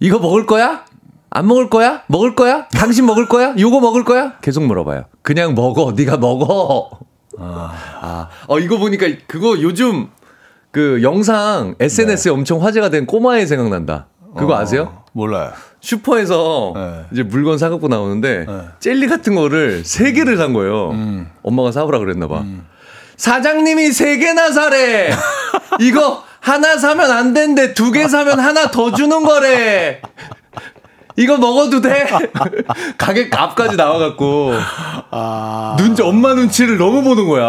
[0.00, 0.84] 이거 먹을 거야?
[1.30, 2.02] 안 먹을 거야?
[2.06, 2.66] 먹을 거야?
[2.68, 3.54] 당신 먹을 거야?
[3.58, 4.34] 요거 먹을 거야?
[4.40, 5.04] 계속 물어봐요.
[5.22, 5.92] 그냥 먹어.
[5.92, 6.90] 네가 먹어.
[7.38, 10.08] 아, 어 이거 보니까 그거 요즘
[10.70, 14.06] 그 영상 SNS에 엄청 화제가 된 꼬마애 생각난다.
[14.36, 15.02] 그거 아세요?
[15.16, 15.50] 몰라요.
[15.80, 17.04] 슈퍼에서 네.
[17.10, 18.44] 이제 물건 사갖고 나오는데
[18.80, 20.92] 젤리 같은 거를 세 개를 산 거예요.
[21.42, 22.44] 엄마가 사오라 그랬나 봐.
[23.16, 25.10] 사장님이 세 개나 사래.
[25.80, 27.72] 이거 하나 사면 안 된대.
[27.72, 30.02] 두 개 사면 하나 더 주는 거래.
[31.18, 32.06] 이거 먹어도 돼?
[32.98, 34.52] 가게 앞까지 나와갖고.
[35.10, 35.76] 아.
[35.78, 37.46] 눈치, 엄마 눈치를 너무 보는 거야.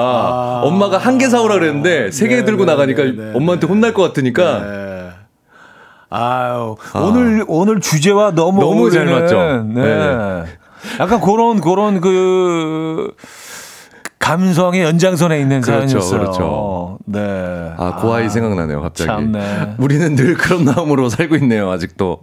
[0.64, 4.04] 엄마가 한 개 사오라 그랬는데, 세개 네, 들고 네, 나가니까 네, 네, 엄마한테 혼날 것
[4.04, 4.60] 같으니까.
[6.10, 6.18] 네.
[6.18, 8.62] 아유, 오늘, 오늘 주제와 너무.
[8.62, 9.64] 너무 잘 맞죠?
[9.68, 9.82] 네.
[9.84, 10.44] 네.
[11.00, 13.14] 약간 그런, 그런 그,
[14.20, 16.20] 감성의 연장선에 있는 그렇죠, 사연이었어요.
[16.20, 17.00] 그렇죠.
[17.06, 17.74] 네.
[17.78, 19.08] 아, 그 아이 생각나네요, 갑자기.
[19.08, 19.76] 참네.
[19.78, 22.20] 우리는 늘 그런 마음으로 살고 있네요, 아직도.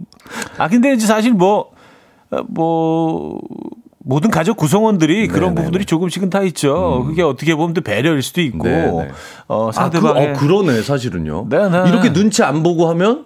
[0.57, 1.71] 아, 근데 이제 사실 뭐,
[2.31, 3.39] 어, 뭐,
[4.03, 5.55] 모든 가족 구성원들이 그런 네네네.
[5.55, 7.03] 부분들이 조금씩은 다 있죠.
[7.07, 9.11] 그게 어떻게 보면 또 배려일 수도 있고, 네네.
[9.47, 10.29] 어, 아, 그, 상대방의.
[10.29, 11.49] 어, 그러네, 사실은요.
[11.49, 11.89] 네네.
[11.89, 13.25] 이렇게 눈치 안 보고 하면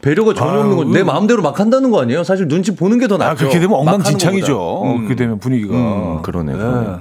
[0.00, 2.22] 배려가 전혀 아유, 없는 건 내 마음대로 막 한다는 거 아니에요?
[2.24, 3.30] 사실 눈치 보는 게 더 낫죠.
[3.30, 4.58] 아, 그렇게 되면 엉망진창이죠.
[4.58, 4.90] 것보다.
[4.90, 4.96] 음.
[4.98, 5.74] 그렇게 되면 분위기가.
[5.74, 6.96] 음, 그러네, 그러네.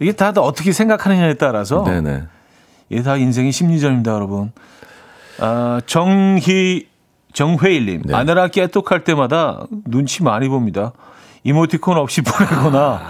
[0.00, 2.24] 이게 다 어떻게 생각하느냐에 따라서 네네.
[2.90, 4.52] 이게 다 인생의 심리전입니다, 여러분.
[5.40, 6.86] 아, 정희
[7.32, 8.14] 정회일님 네.
[8.14, 10.92] 아내랑 깨똑할 때마다 눈치 많이 봅니다.
[11.44, 13.02] 이모티콘 없이 보내거나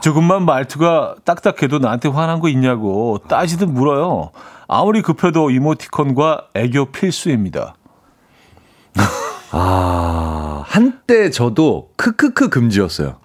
[0.00, 4.30] 조금만 말투가 딱딱해도 나한테 화난 거 있냐고 따지듯 물어요.
[4.68, 7.75] 아무리 급해도 이모티콘과 애교 필수입니다.
[9.52, 13.16] 아, 한때 저도 크크크 금지였어요.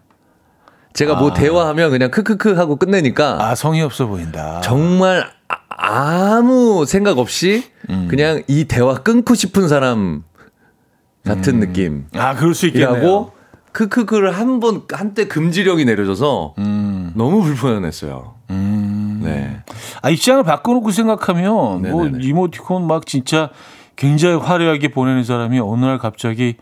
[0.94, 4.60] 제가 뭐 대화하면 그냥 크크크 하고 끝내니까 아 성의 없어 보인다.
[4.62, 5.30] 정말
[5.70, 8.08] 아, 무 생각 없이 음.
[8.10, 10.24] 그냥 이 대화 끊고 싶은 사람
[11.26, 12.08] 같은 느낌.
[12.16, 13.32] 아 그럴 수 있겠네요.
[13.72, 17.14] 크크크를 한 번 한때 금지령이 내려져서 음.
[17.16, 18.36] 너무 불편했어요.
[18.50, 19.62] 네.
[20.02, 21.44] 아, 입장을 바꿔놓고 생각하면
[21.84, 22.26] 뭐 네네네.
[22.28, 23.50] 이모티콘 막 진짜
[24.02, 26.56] 굉장히 화려하게 보내는 사람이 어느 날 갑자기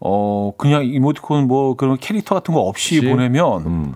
[0.00, 3.08] 어 그냥 이모티콘 뭐 그런 캐릭터 같은 거 없이 없이?
[3.08, 3.94] 보내면 음.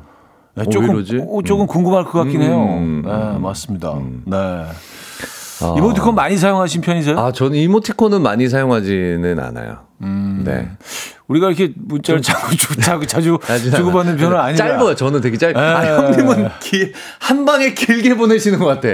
[0.56, 1.20] 네, 어, 조금 왜 이러지?
[1.28, 2.58] 어, 조금 궁금할 것 같긴 해요.
[2.60, 3.94] 음, 네, 음, 맞습니다.
[4.24, 4.36] 네.
[4.36, 5.74] 아.
[5.78, 7.16] 이모티콘 많이 사용하신 편이세요?
[7.18, 9.78] 아, 저는 이모티콘은 많이 사용하지는 않아요.
[10.44, 10.68] 네.
[11.28, 13.38] 우리가 이렇게 문자를 자꾸 주- 자꾸 자주
[13.76, 14.16] 주고받는.
[14.16, 14.94] 편은 아니라 짧아요.
[14.96, 15.56] 저는 되게 짧.
[15.56, 15.88] 아, 에.
[15.88, 18.88] 형님은 기, 한 방에 길게 보내시는 것 같아.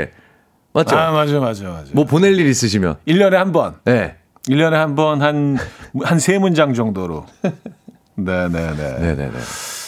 [0.72, 0.96] 맞죠?
[0.96, 1.90] 아, 맞아, 맞아, 맞아.
[1.92, 2.96] 뭐 보낼 일 있으시면.
[3.06, 3.74] 1년에 한 번.
[3.84, 4.16] 네.
[4.48, 5.56] 1년에 한 번 한
[6.04, 7.26] 한 세 문장 정도로.
[8.16, 8.98] 네, 네, 네.
[8.98, 9.32] 네네네.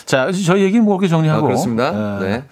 [0.07, 1.47] 자, 저희 얘기는 뭐 그렇게 아, 정리하고.
[1.47, 2.19] 그렇습니다.
[2.21, 2.29] 네.
[2.29, 2.45] 네.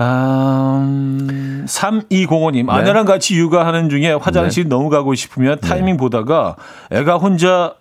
[0.00, 4.68] 아, 음, 3205님, 아내랑 같이 육아하는 중에 화장실 네.
[4.68, 6.54] 너무 가고 싶으면 타이밍 보다가
[6.92, 7.74] 애가 혼자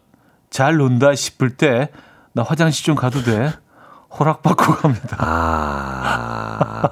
[0.50, 1.90] 잘 논다 싶을 때
[2.34, 3.52] 나 화장실 좀 가도 돼?
[4.20, 5.18] 허락받고 갑니다.
[5.20, 6.90] 아.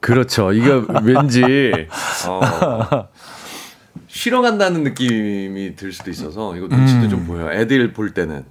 [0.00, 0.52] 그렇죠.
[0.52, 1.42] 이거 왠지,
[2.28, 2.40] 어,
[4.08, 7.52] 쉬러 간다는 느낌이 들 수도 있어서 이거 눈치도 좀 보여요.
[7.52, 8.44] 애들 볼 때는.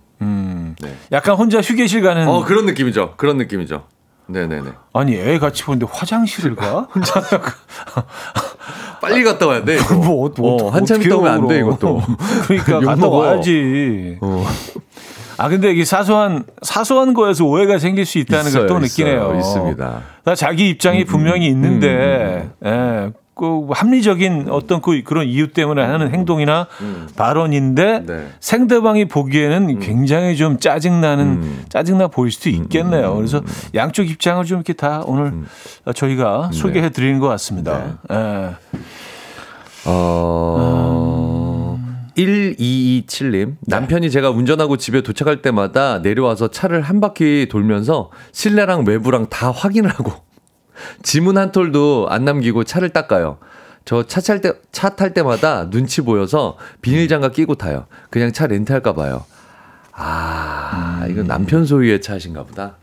[0.82, 0.96] 네.
[1.12, 2.28] 약간 혼자 휴게실 가는.
[2.28, 3.16] 어, 그런 느낌이죠.
[3.18, 3.86] 그런 느낌이죠.
[4.28, 4.72] 네네네.
[4.94, 6.88] 아니, 애 같이 보는데 화장실을 가?
[6.94, 7.22] 혼자.
[9.02, 9.76] 빨리 갔다 와야 돼.
[9.78, 9.96] 이거.
[9.96, 12.02] 뭐, 어, 어, 한참 있다 오면 안 돼, 이것도.
[12.48, 13.08] 그러니까 욕 갔다.
[13.08, 14.18] 와야지.
[14.22, 14.46] 어.
[15.40, 19.36] 아 근데 이게 사소한 사소한 거에서 오해가 생길 수 있다는 걸 또 느끼네요.
[19.38, 20.02] 있습니다.
[20.26, 26.68] 나 자기 입장이 분명히 있는데, 예, 그 합리적인 어떤 그 그런 이유 때문에 하는 행동이나
[27.16, 28.28] 발언인데 네.
[28.42, 33.16] 상대방이 보기에는 굉장히 좀 짜증나는 짜증나 보일 수도 있겠네요.
[33.16, 33.42] 그래서
[33.76, 35.46] 양쪽 입장을 좀 이렇게 다 오늘
[35.96, 38.00] 저희가 소개해 드리는 것 같습니다.
[38.12, 38.50] 예.
[39.86, 41.29] 어,
[42.18, 43.56] 1227님.
[43.62, 49.90] 남편이 제가 운전하고 집에 도착할 때마다 내려와서 차를 한 바퀴 돌면서 실내랑 외부랑 다 확인을
[49.90, 50.14] 하고
[51.04, 53.38] 지문 한 톨도 안 남기고 차를 닦아요.
[53.86, 57.86] 저 차 탈 때, 차 탈 때마다 눈치 보여서 비닐장갑 끼고 타요.
[58.10, 59.26] 그냥 차 렌트할까 봐요.
[59.94, 62.76] 아, 이건 남편 소유의 차신가 보다.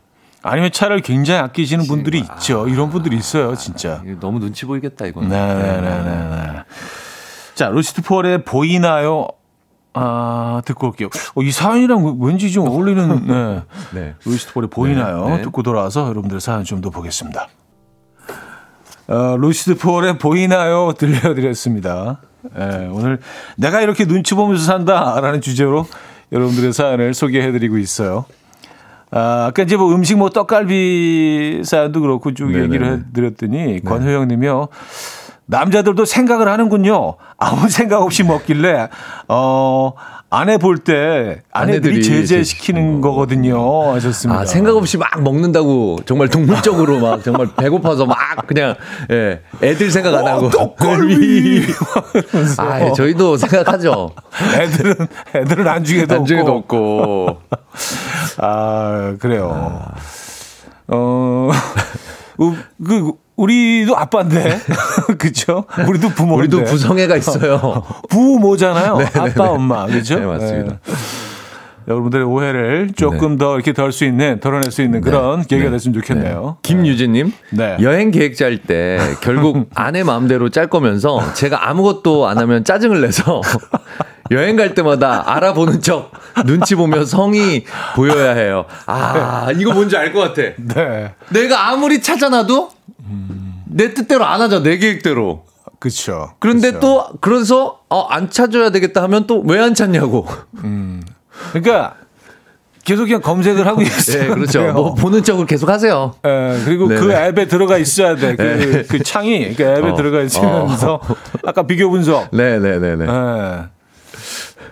[0.43, 2.69] 아니면 차를 굉장히 아끼시는 분들이 있죠.
[2.69, 4.03] 이런 분들이 있어요, 진짜.
[4.07, 5.29] 이거 너무 눈치 보이겠다, 이거는.
[5.29, 6.63] 네네네네.
[7.57, 9.27] 자, 루시드 폴의 보이나요?
[9.95, 11.09] 아, 듣고 올게요.
[11.35, 13.63] 어, 이 사연이랑 왠지 좀 어울리는, 네.
[13.99, 14.15] 네.
[14.27, 15.25] 루시드 폴의 보이나요?
[15.31, 15.43] 네, 네.
[15.43, 17.49] 듣고 돌아와서 여러분들의 사연 좀 더 보겠습니다.
[19.09, 20.93] 어, 루시드 폴의 보이나요?
[20.93, 22.19] 들려드렸습니다.
[22.59, 23.21] 예, 오늘
[23.57, 25.87] 내가 이렇게 눈치 보면서 산다 라는 주제로
[26.33, 28.27] 여러분들의 사연을 소개해드리고 있어요.
[29.11, 32.65] 아, 아까 이제 뭐 음식 뭐 떡갈비 사연도 그렇고 쭉 네네네.
[32.65, 34.69] 얘기를 해드렸더니 권효영 님이요.
[35.47, 37.15] 남자들도 생각을 하는군요.
[37.39, 38.89] 아무 생각 없이 먹길래,
[39.29, 39.93] 어,
[40.29, 43.93] 아내 볼 때 아내들이 제재시키는 거거든요.
[43.95, 44.41] 하셨습니다.
[44.41, 48.17] 아, 생각 없이 막 먹는다고 정말 동물적으로 막 정말 배고파서 막
[48.47, 48.75] 그냥
[49.11, 51.63] 예, 애들 생각 안 하고 떡갈비!
[52.59, 54.11] 아, 저희도 생각하죠.
[54.61, 54.95] 애들은,
[55.35, 57.27] 애들은 안중에도, 안중에도 없고.
[57.29, 57.41] 없고.
[58.39, 59.81] 아, 그래요.
[60.89, 61.51] 어,
[62.39, 64.59] 우- 그, 우리도 아빠인데.
[65.19, 65.65] 그쵸?
[65.87, 66.57] 우리도 부모인데.
[66.57, 67.83] 우리도 구성애가 있어요.
[68.09, 68.99] 부모잖아요.
[69.15, 69.87] 아빠, 엄마.
[69.87, 70.19] 그죠?
[70.19, 70.79] 네, 맞습니다.
[70.85, 70.95] 네.
[71.89, 76.57] 여러분들의 오해를 조금 더 이렇게 덜 수 있는, 덜어낼 수 있는 그런 계기가 됐으면 좋겠네요.
[76.63, 77.77] 김유진님, 네.
[77.81, 83.41] 여행 계획 짤 때 결국 아내 마음대로 짤 거면서 제가 아무것도 안 하면 짜증을 내서
[84.33, 86.11] 여행 갈 때마다 알아보는 척
[86.45, 87.65] 눈치 보며 성이
[87.95, 88.65] 보여야 해요.
[88.87, 90.43] 아, 이거 뭔지 알 것 같아.
[90.59, 91.13] 네.
[91.29, 92.71] 내가 아무리 찾아놔도
[93.67, 94.63] 내 뜻대로 안 하죠.
[94.63, 95.45] 내 계획대로.
[95.79, 96.33] 그쵸.
[96.39, 96.81] 그런데 그쵸.
[96.81, 100.27] 또 그래서 어, 안 찾아야 되겠다 하면 또 왜 안 찾냐고.
[101.53, 101.95] 그러니까
[102.85, 104.23] 계속 그냥 검색을 하고 있어요.
[104.23, 104.73] 네, 그렇죠.
[104.73, 106.15] 뭐 보는 척을 계속 하세요.
[106.25, 107.27] 예, 그리고 그 네네.
[107.29, 108.37] 앱에 들어가 있어야 돼.
[108.37, 108.83] 그, 네.
[108.85, 109.95] 그 창이 그 앱에 어.
[109.95, 111.01] 들어가 있으면서
[111.45, 112.29] 아까 비교 분석.
[112.33, 113.05] 네, 네, 네, 네.
[113.07, 113.65] 예.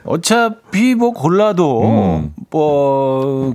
[0.04, 2.32] 어차피 뭐 골라도 음.
[2.50, 3.54] 뭐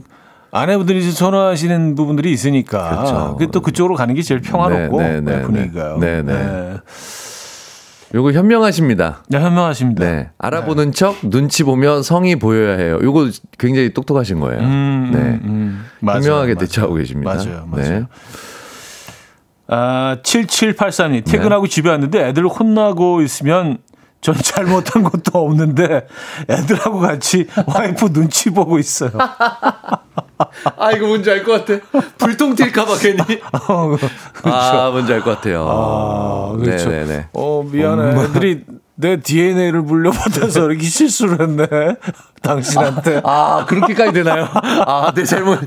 [0.52, 3.36] 아내분들이 이제 선호하시는 부분들이 있으니까 그렇죠.
[3.38, 5.98] 그게 또 그쪽으로 가는 게 제일 평화롭고 네, 네, 네, 네, 분위기가요.
[5.98, 6.34] 네, 네.
[6.34, 6.78] 네.
[8.16, 9.24] 요거 현명하십니다.
[9.30, 10.04] 네, 현명하십니다.
[10.04, 10.30] 네.
[10.40, 12.98] 알아보는 척 눈치 보면 성이 보여야 해요.
[13.04, 13.30] 요거
[13.60, 14.62] 굉장히 똑똑하신 거예요.
[14.62, 15.20] 음, 네.
[15.20, 15.86] 음, 음.
[16.00, 16.60] 맞아요, 현명하게 맞아요.
[16.66, 17.34] 대처하고 계십니다.
[17.36, 17.90] 맞아요, 맞아요.
[18.00, 18.06] 네.
[19.72, 23.78] 아, 7783님, 퇴근하고 집에 왔는데 애들 혼나고 있으면
[24.22, 26.08] 전 잘못한 것도 없는데
[26.50, 29.12] 애들하고 같이 와이프 눈치 보고 있어요.
[30.78, 31.80] 아, 이거 뭔지 알 것 같아.
[32.18, 33.20] 불통 튈까봐 괜히.
[34.44, 35.66] 아, 뭔지 알 것 같아요.
[35.70, 36.90] 아, 그렇죠.
[36.90, 37.28] 네네네.
[37.34, 38.22] 어, 미안해.
[38.24, 38.64] 애들이
[39.02, 41.66] 내 DNA를 물려받아서 이렇게 실수를 했네.
[42.44, 43.22] 당신한테.
[43.24, 44.46] 아, 그렇게까지 되나요?
[44.86, 45.58] 아, 내 잘못.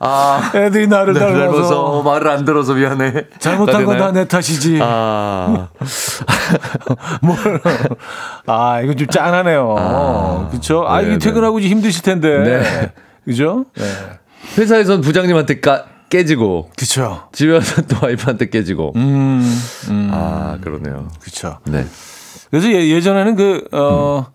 [0.00, 1.40] 아, 애들이 나를 네, 닮아서.
[1.52, 3.24] 닮아서 말을 안 들어서 미안해.
[3.38, 4.80] 잘못한 건 다 내 탓이지.
[4.82, 5.68] 아,
[7.22, 7.36] 뭘.
[8.46, 9.76] 아, 이거 좀 짠하네요.
[9.78, 10.84] 아, 그쵸?
[10.86, 11.18] 아, 네, 이게 네.
[11.18, 12.38] 퇴근하고 이제 힘드실 텐데.
[12.38, 12.92] 네.
[13.24, 13.64] 그죠?
[13.76, 13.84] 네.
[14.58, 17.28] 회사에선 부장님한테 까, 깨지고, 그쵸.
[17.32, 18.92] 집에 와서 또 와이프한테 깨지고.
[18.96, 19.42] 음,
[19.88, 20.10] 음.
[20.12, 21.08] 아, 그러네요.
[21.22, 21.58] 그쵸.
[21.64, 21.86] 네.
[22.54, 24.26] 그래서 예, 예전에는 그, 어,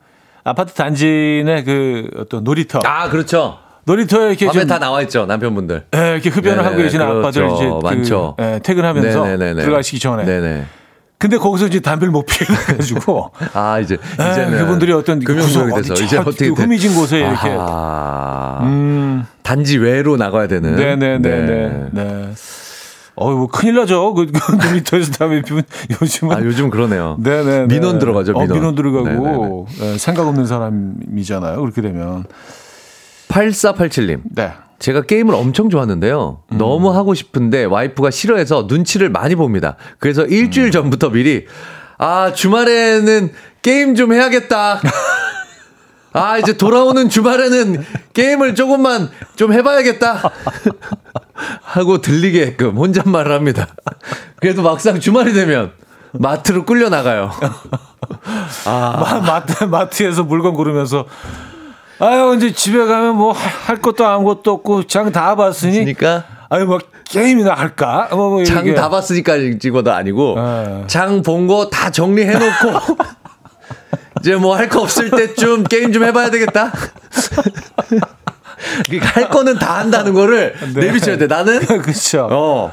[0.44, 2.82] 아파트 단지 내그 어떤 놀이터.
[2.84, 3.60] 아, 그렇죠.
[3.86, 5.86] 놀이터에 이렇게 밤에 좀다 나와 있죠, 남편분들.
[5.96, 7.20] 예, 이렇게 흡연을 네네, 하고 계시는 그렇죠.
[7.20, 8.36] 아빠들 이제 그, 많죠.
[8.42, 9.62] 예, 퇴근하면서 네네네네.
[9.64, 10.26] 들어가시기 전에.
[10.26, 10.66] 네네.
[11.18, 14.58] 근데 거기서 이제 담배를 못 피해가지고 아, 이제, 예, 이제는.
[14.58, 16.50] 그분들이 어떤 금융소리 구석 돼서, 이제 저 어떻게.
[16.50, 16.64] 그 돼?
[16.64, 17.48] 후미진 곳에 이렇게.
[17.58, 18.60] 아하.
[18.64, 20.76] 음, 단지 외로 나가야 되는.
[20.76, 21.90] 네네네네.
[21.92, 22.30] 네.
[23.22, 24.14] 어이, 뭐 큰일 나죠.
[24.14, 25.64] 그, 그 놀이터에서 담배 피면
[26.02, 26.36] 요즘은.
[26.36, 27.18] 아, 요즘 그러네요.
[27.20, 27.68] 네네.
[27.68, 28.50] 민원 들어가죠, 민원.
[28.50, 29.94] 어, 민원 들어가고 네네네.
[29.94, 31.60] 예, 생각 없는 사람이잖아요.
[31.60, 32.24] 그렇게 되면.
[33.28, 34.22] 8487님.
[34.24, 34.54] 네.
[34.80, 36.40] 제가 게임을 엄청 좋아하는데요.
[36.54, 36.58] 음.
[36.58, 39.76] 너무 하고 싶은데 와이프가 싫어해서 눈치를 많이 봅니다.
[40.00, 40.72] 그래서 일주일 음.
[40.72, 41.46] 전부터 미리
[41.98, 44.80] 아 주말에는 게임 좀 해야겠다.
[46.14, 50.32] 아 이제 돌아오는 주말에는 게임을 조금만 좀 해봐야겠다.
[51.64, 53.68] 하고 들리게끔 혼잣말을 합니다.
[54.38, 55.72] 그래도 막상 주말이 되면
[56.14, 57.32] 마트로 끌려 나가요.
[58.66, 61.06] 마, 마트, 마트에서 물건 고르면서
[62.00, 66.80] 아유 이제 집에 가면 뭐 할 것도 아무것도 없고 장 다 봤으니 그러니까 아유 뭐
[67.06, 68.74] 게임이나 할까 뭐, 뭐장 이렇게.
[68.80, 70.84] 다 봤으니까 찍어도 아니고 네.
[70.88, 72.96] 장본 거 다 정리해 놓고
[74.20, 76.72] 이제 뭐 할 거 없을 때쯤 게임 좀 해봐야 되겠다.
[78.88, 80.82] 그러니까 할 거는 다 한다는 거를 네.
[80.88, 81.28] 내비쳐야 돼.
[81.28, 82.70] 나는 그렇죠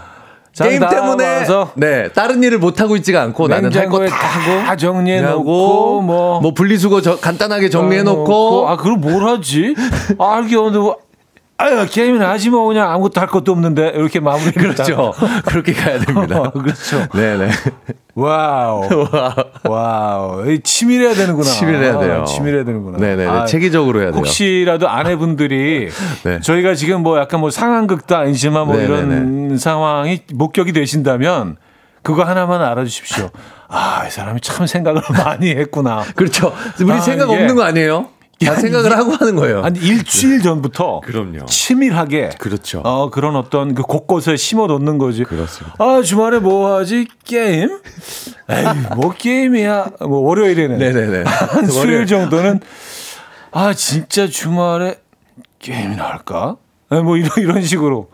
[0.52, 5.20] 어장 게임 다 때문에 네 다른 일을 못 하고 있지가 않고 나는 할거다다 하고 정리해
[5.20, 9.74] 놓고 뭐, 뭐 분리수거 저- 간단하게 정리해 놓고 아 그럼 뭘 하지
[10.18, 10.96] 아 이게 오늘 뭐
[11.58, 15.14] 아유 게임이나 하지 뭐 그냥 아무것도 할 것도 없는데 이렇게 마무리 그렇죠.
[15.46, 16.50] 그렇게 가야 됩니다.
[16.52, 17.48] 그렇죠 네네.
[18.14, 18.82] wow
[19.64, 22.24] wow 이 치밀해야 되는구나 치밀해야 돼요.
[22.26, 23.26] 치밀해야 되는구나 네네네.
[23.26, 24.18] 아, 체계적으로 해야 돼요.
[24.18, 25.88] 혹시라도 아내분들이
[26.24, 26.40] 네.
[26.40, 29.56] 저희가 지금 뭐 약간 뭐 상황극도 아니지만 뭐 이런 네네네.
[29.58, 31.56] 상황이 목격이 되신다면
[32.02, 33.30] 그거 하나만 알아주십시오.
[33.68, 36.04] 아, 이 사람이 참 생각을 많이 했구나.
[36.14, 36.54] 그렇죠.
[36.80, 38.06] 우리 아, 생각 없는 거 아니에요?
[38.44, 39.62] 다 야, 생각을 하고 하는 거예요.
[39.62, 41.46] 한 일주일 전부터 그럼요.
[41.46, 42.80] 치밀하게 그렇죠.
[42.84, 45.24] 어, 그런 어떤 그 곳곳에 심어 놓는 거지.
[45.24, 45.76] 그렇습니다.
[45.82, 47.06] 아, 주말에 뭐 하지?
[47.24, 47.70] 게임?
[48.50, 48.64] 에이,
[48.94, 49.86] 뭐 게임이야?
[50.00, 51.22] 뭐 월요일에는 네네네.
[51.26, 52.60] 한 수요일 정도는
[53.52, 54.98] 아 진짜 주말에
[55.58, 56.56] 게임이나 할까?
[56.90, 58.10] 네, 뭐 이런 이런 식으로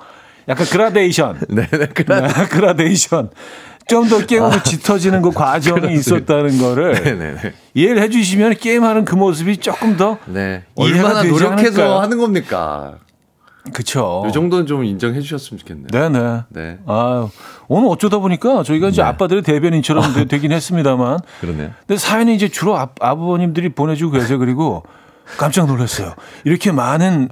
[0.49, 1.68] 약간 그라데이션, 네네.
[1.68, 3.31] 네, 그라데이션.
[3.89, 5.95] 좀더 게임으로 짙어지는 그 과정이.
[5.95, 7.53] 있었다는 거를 네네네.
[7.74, 10.64] 이해를 해주시면 게임하는 그 모습이 조금 더 네.
[10.74, 11.99] 얼마나 노력해서 않을까요?
[12.01, 12.95] 하는 겁니까?
[13.72, 14.24] 그쵸.
[14.28, 15.87] 이 정도는 좀 인정해 주셨으면 좋겠네요.
[15.93, 16.41] 네네.
[16.49, 16.78] 네.
[16.87, 17.28] 아
[17.68, 21.20] 오늘 어쩌다 보니까 저희가 이제 아빠들의 대변인처럼 되- 되긴 했습니다만.
[21.41, 21.70] 그러네요.
[21.87, 24.39] 근데 사연이 이제 주로 아, 아버님들이 보내주고 계세요.
[24.41, 24.83] 그리고
[25.39, 26.14] 깜짝 놀랐어요.
[26.45, 27.28] 이렇게 많은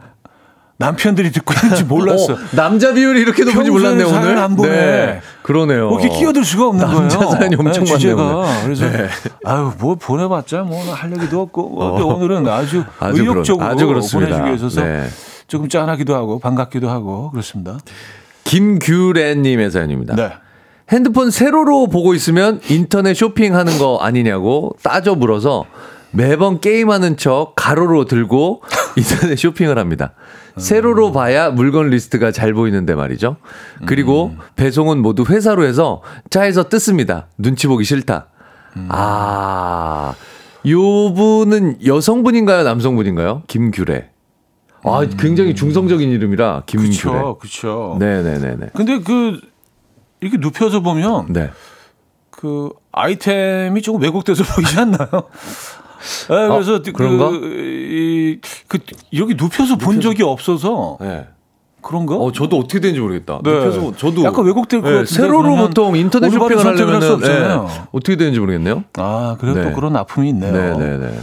[0.81, 2.33] 남편들이 듣고 있는지 몰랐어.
[2.33, 4.39] 어, 남자 비율이 이렇게 높은지 몰랐네 오늘.
[4.39, 4.68] 안 보내.
[4.70, 5.91] 네, 그러네요.
[5.91, 7.31] 뭐 이렇게 끼어들 수가 없는 남자 거예요.
[7.33, 8.62] 사연이 엄청 네, 많네요, 주제가.
[8.64, 9.09] 그래서 네.
[9.45, 13.87] 아유 뭐 보내봤자 뭐 할 얘기도 없고 근데 오늘은 아주, 아주 의욕적으로 아주.
[13.87, 15.07] 보내주기 위해서 네.
[15.47, 17.76] 조금 짠하기도 하고 반갑기도 하고 그렇습니다.
[18.45, 20.16] 김규래님의 사연입니다.
[20.16, 20.33] 네.
[20.91, 25.66] 핸드폰 세로로 보고 있으면 인터넷 쇼핑하는 거 아니냐고 따져 물어서
[26.11, 28.62] 매번 게임하는 척 가로로 들고
[28.97, 30.12] 인터넷 쇼핑을 합니다.
[30.57, 33.36] 세로로 봐야 물건 리스트가 잘 보이는데 말이죠.
[33.86, 37.28] 그리고 배송은 모두 회사로 해서 차에서 뜯습니다.
[37.38, 38.28] 눈치 보기 싫다.
[38.88, 40.14] 아,
[40.68, 42.62] 요 분은 여성분인가요?
[42.64, 43.42] 남성분인가요?
[43.46, 44.11] 김규래.
[44.84, 46.90] 아, 굉장히 중성적인 이름이라 김규래.
[46.96, 47.96] 그렇죠, 그렇죠.
[47.98, 48.66] 네 네 네 네.
[48.74, 49.40] 근데 그
[50.20, 51.51] 이렇게 눕혀서 보면 네.
[52.30, 55.09] 그 아이템이 조금 왜곡돼서 보이지 않나요?
[56.28, 57.30] 네, 그래서 아, 그런가?
[57.30, 58.78] 그, 이, 그
[59.16, 61.26] 여기 눕혀서 본 적이 없어서 네.
[61.82, 62.16] 그런가?
[62.16, 63.40] 어, 저도 어떻게 되는지 모르겠다.
[63.42, 63.51] 네.
[63.51, 64.44] 눕혀서 저도 약간
[64.82, 67.68] 것 네, 세로로 보통 인터넷 쇼핑을 하려면 없잖아요.
[67.92, 68.84] 어떻게 되는지 모르겠네요.
[68.98, 69.68] 아, 그래도 네.
[69.70, 70.53] 또 그런 아픔이 있네요.
[70.53, 71.18] 네 네 네.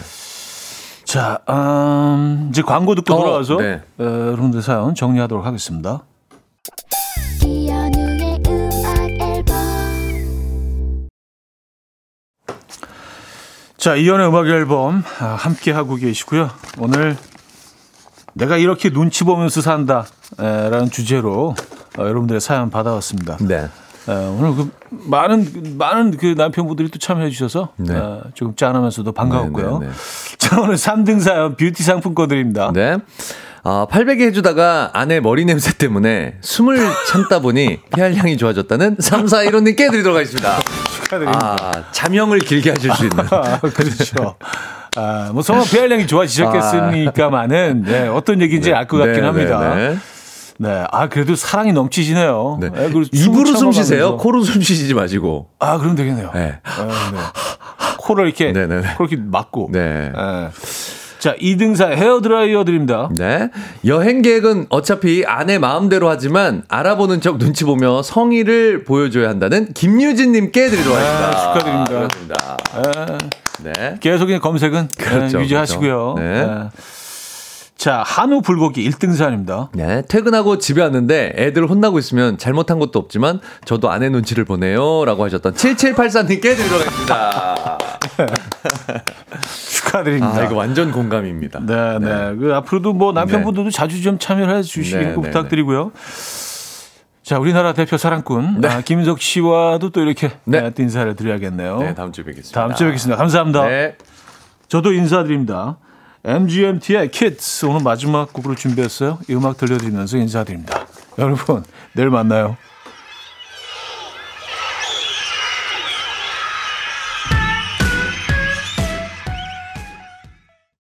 [1.05, 3.81] 자, 음, 이제 광고 듣고 어, 돌아와서 네.
[3.97, 6.03] 어, 여러분들 사연 정리하도록 하겠습니다.
[13.77, 16.49] 자, 이연의 음악 앨범 아, 함께 하고 계시고요.
[16.79, 17.15] 오늘
[18.33, 20.05] 내가 이렇게 눈치 보면서 산다
[20.39, 21.55] 에, 라는 주제로
[21.97, 23.37] 어, 여러분들의 사연 받아왔습니다.
[23.41, 23.69] 네.
[24.09, 27.95] 에, 오늘 그 많은 많은 그 남편분들이 또 참여해 주셔서 네.
[27.95, 29.79] 어, 조금 짠하면서도 반가웠고요.
[29.79, 30.37] 네, 네, 네.
[30.39, 32.71] 자, 오늘 3등 사연 뷰티 상품권 드립니다.
[32.73, 32.97] 네.
[33.63, 36.79] 아, 800에 해주다가 아내 머리 냄새 때문에 숨을
[37.11, 40.57] 참다 보니 피할 향이 좋아졌다는 3415님께 드리도록 하겠습니다.
[41.07, 41.55] 축하드립니다.
[41.59, 43.25] 아, 자명을 길게 하실 수 있는.
[43.31, 44.35] 아, 그렇죠.
[44.95, 49.75] 아, 뭐 성화 피할량이 좋아지셨겠습니까만은 네, 어떤 얘기인지 알것 같긴 네, 합니다.
[49.75, 49.97] 네, 네.
[50.59, 50.85] 네.
[50.91, 52.57] 아 그래도 사랑이 넘치시네요.
[52.59, 52.69] 네.
[52.69, 54.17] 네, 그리고 입으로 숨 쉬세요.
[54.17, 55.49] 코로 숨 쉬지 마시고.
[55.59, 56.31] 아 그럼 되겠네요.
[56.33, 56.59] 네.
[56.63, 57.19] 아, 네.
[57.99, 58.93] 코를 이렇게 네, 네, 네.
[58.97, 59.69] 그렇게 막고.
[59.71, 60.11] 네.
[60.13, 60.49] 네.
[61.19, 63.09] 자 2등사 헤어 드라이어 드립니다.
[63.15, 63.49] 네.
[63.85, 70.97] 여행 계획은 어차피 아내 마음대로 하지만 알아보는 척 눈치 보며 성의를 보여줘야 한다는 김유진님께 드리도록
[70.97, 71.29] 하겠습니다.
[71.29, 71.87] 네, 축하드립니다.
[71.87, 72.57] 그렇습니다.
[73.63, 73.71] 네.
[73.73, 73.97] 네.
[73.99, 76.15] 계속 검색은 그렇죠, 네, 유지하시고요.
[76.15, 76.19] 그렇죠.
[76.19, 76.45] 네.
[76.45, 76.69] 네.
[77.77, 79.69] 자 한우 불고기 1등사입니다.
[79.73, 85.05] 네, 퇴근하고 집에 왔는데 애들 혼나고 있으면 잘못한 것도 없지만 저도 아내 눈치를 보네요.
[85.05, 87.77] 라고 하셨던 7784님께 드리도록 하겠습니다.
[89.71, 90.35] 축하드립니다.
[90.35, 91.59] 아, 이거 완전 공감입니다.
[91.65, 92.35] 네, 네.
[92.35, 95.91] 그 앞으로도 뭐 남편분들도 자주 좀 참여를 해 주시길 네, 꼭 네, 부탁드리고요.
[97.23, 100.61] 자, 우리나라 대표 사랑꾼 아, 김인석 씨와도 또 이렇게 네.
[100.61, 100.69] 네.
[100.71, 101.79] 또 인사를 드려야겠네요.
[101.79, 102.59] 네, 다음 주에 뵙겠습니다.
[102.59, 103.17] 다음 주에 뵙겠습니다.
[103.17, 103.65] 감사합니다.
[103.67, 103.95] 네.
[104.67, 105.77] 저도 인사드립니다.
[106.23, 109.19] MGMT의 Kids 오늘 마지막 곡으로 준비했어요.
[109.29, 110.87] 이 음악 들려드리면서 인사드립니다.
[111.17, 111.63] 여러분,
[111.93, 112.57] 내일 만나요.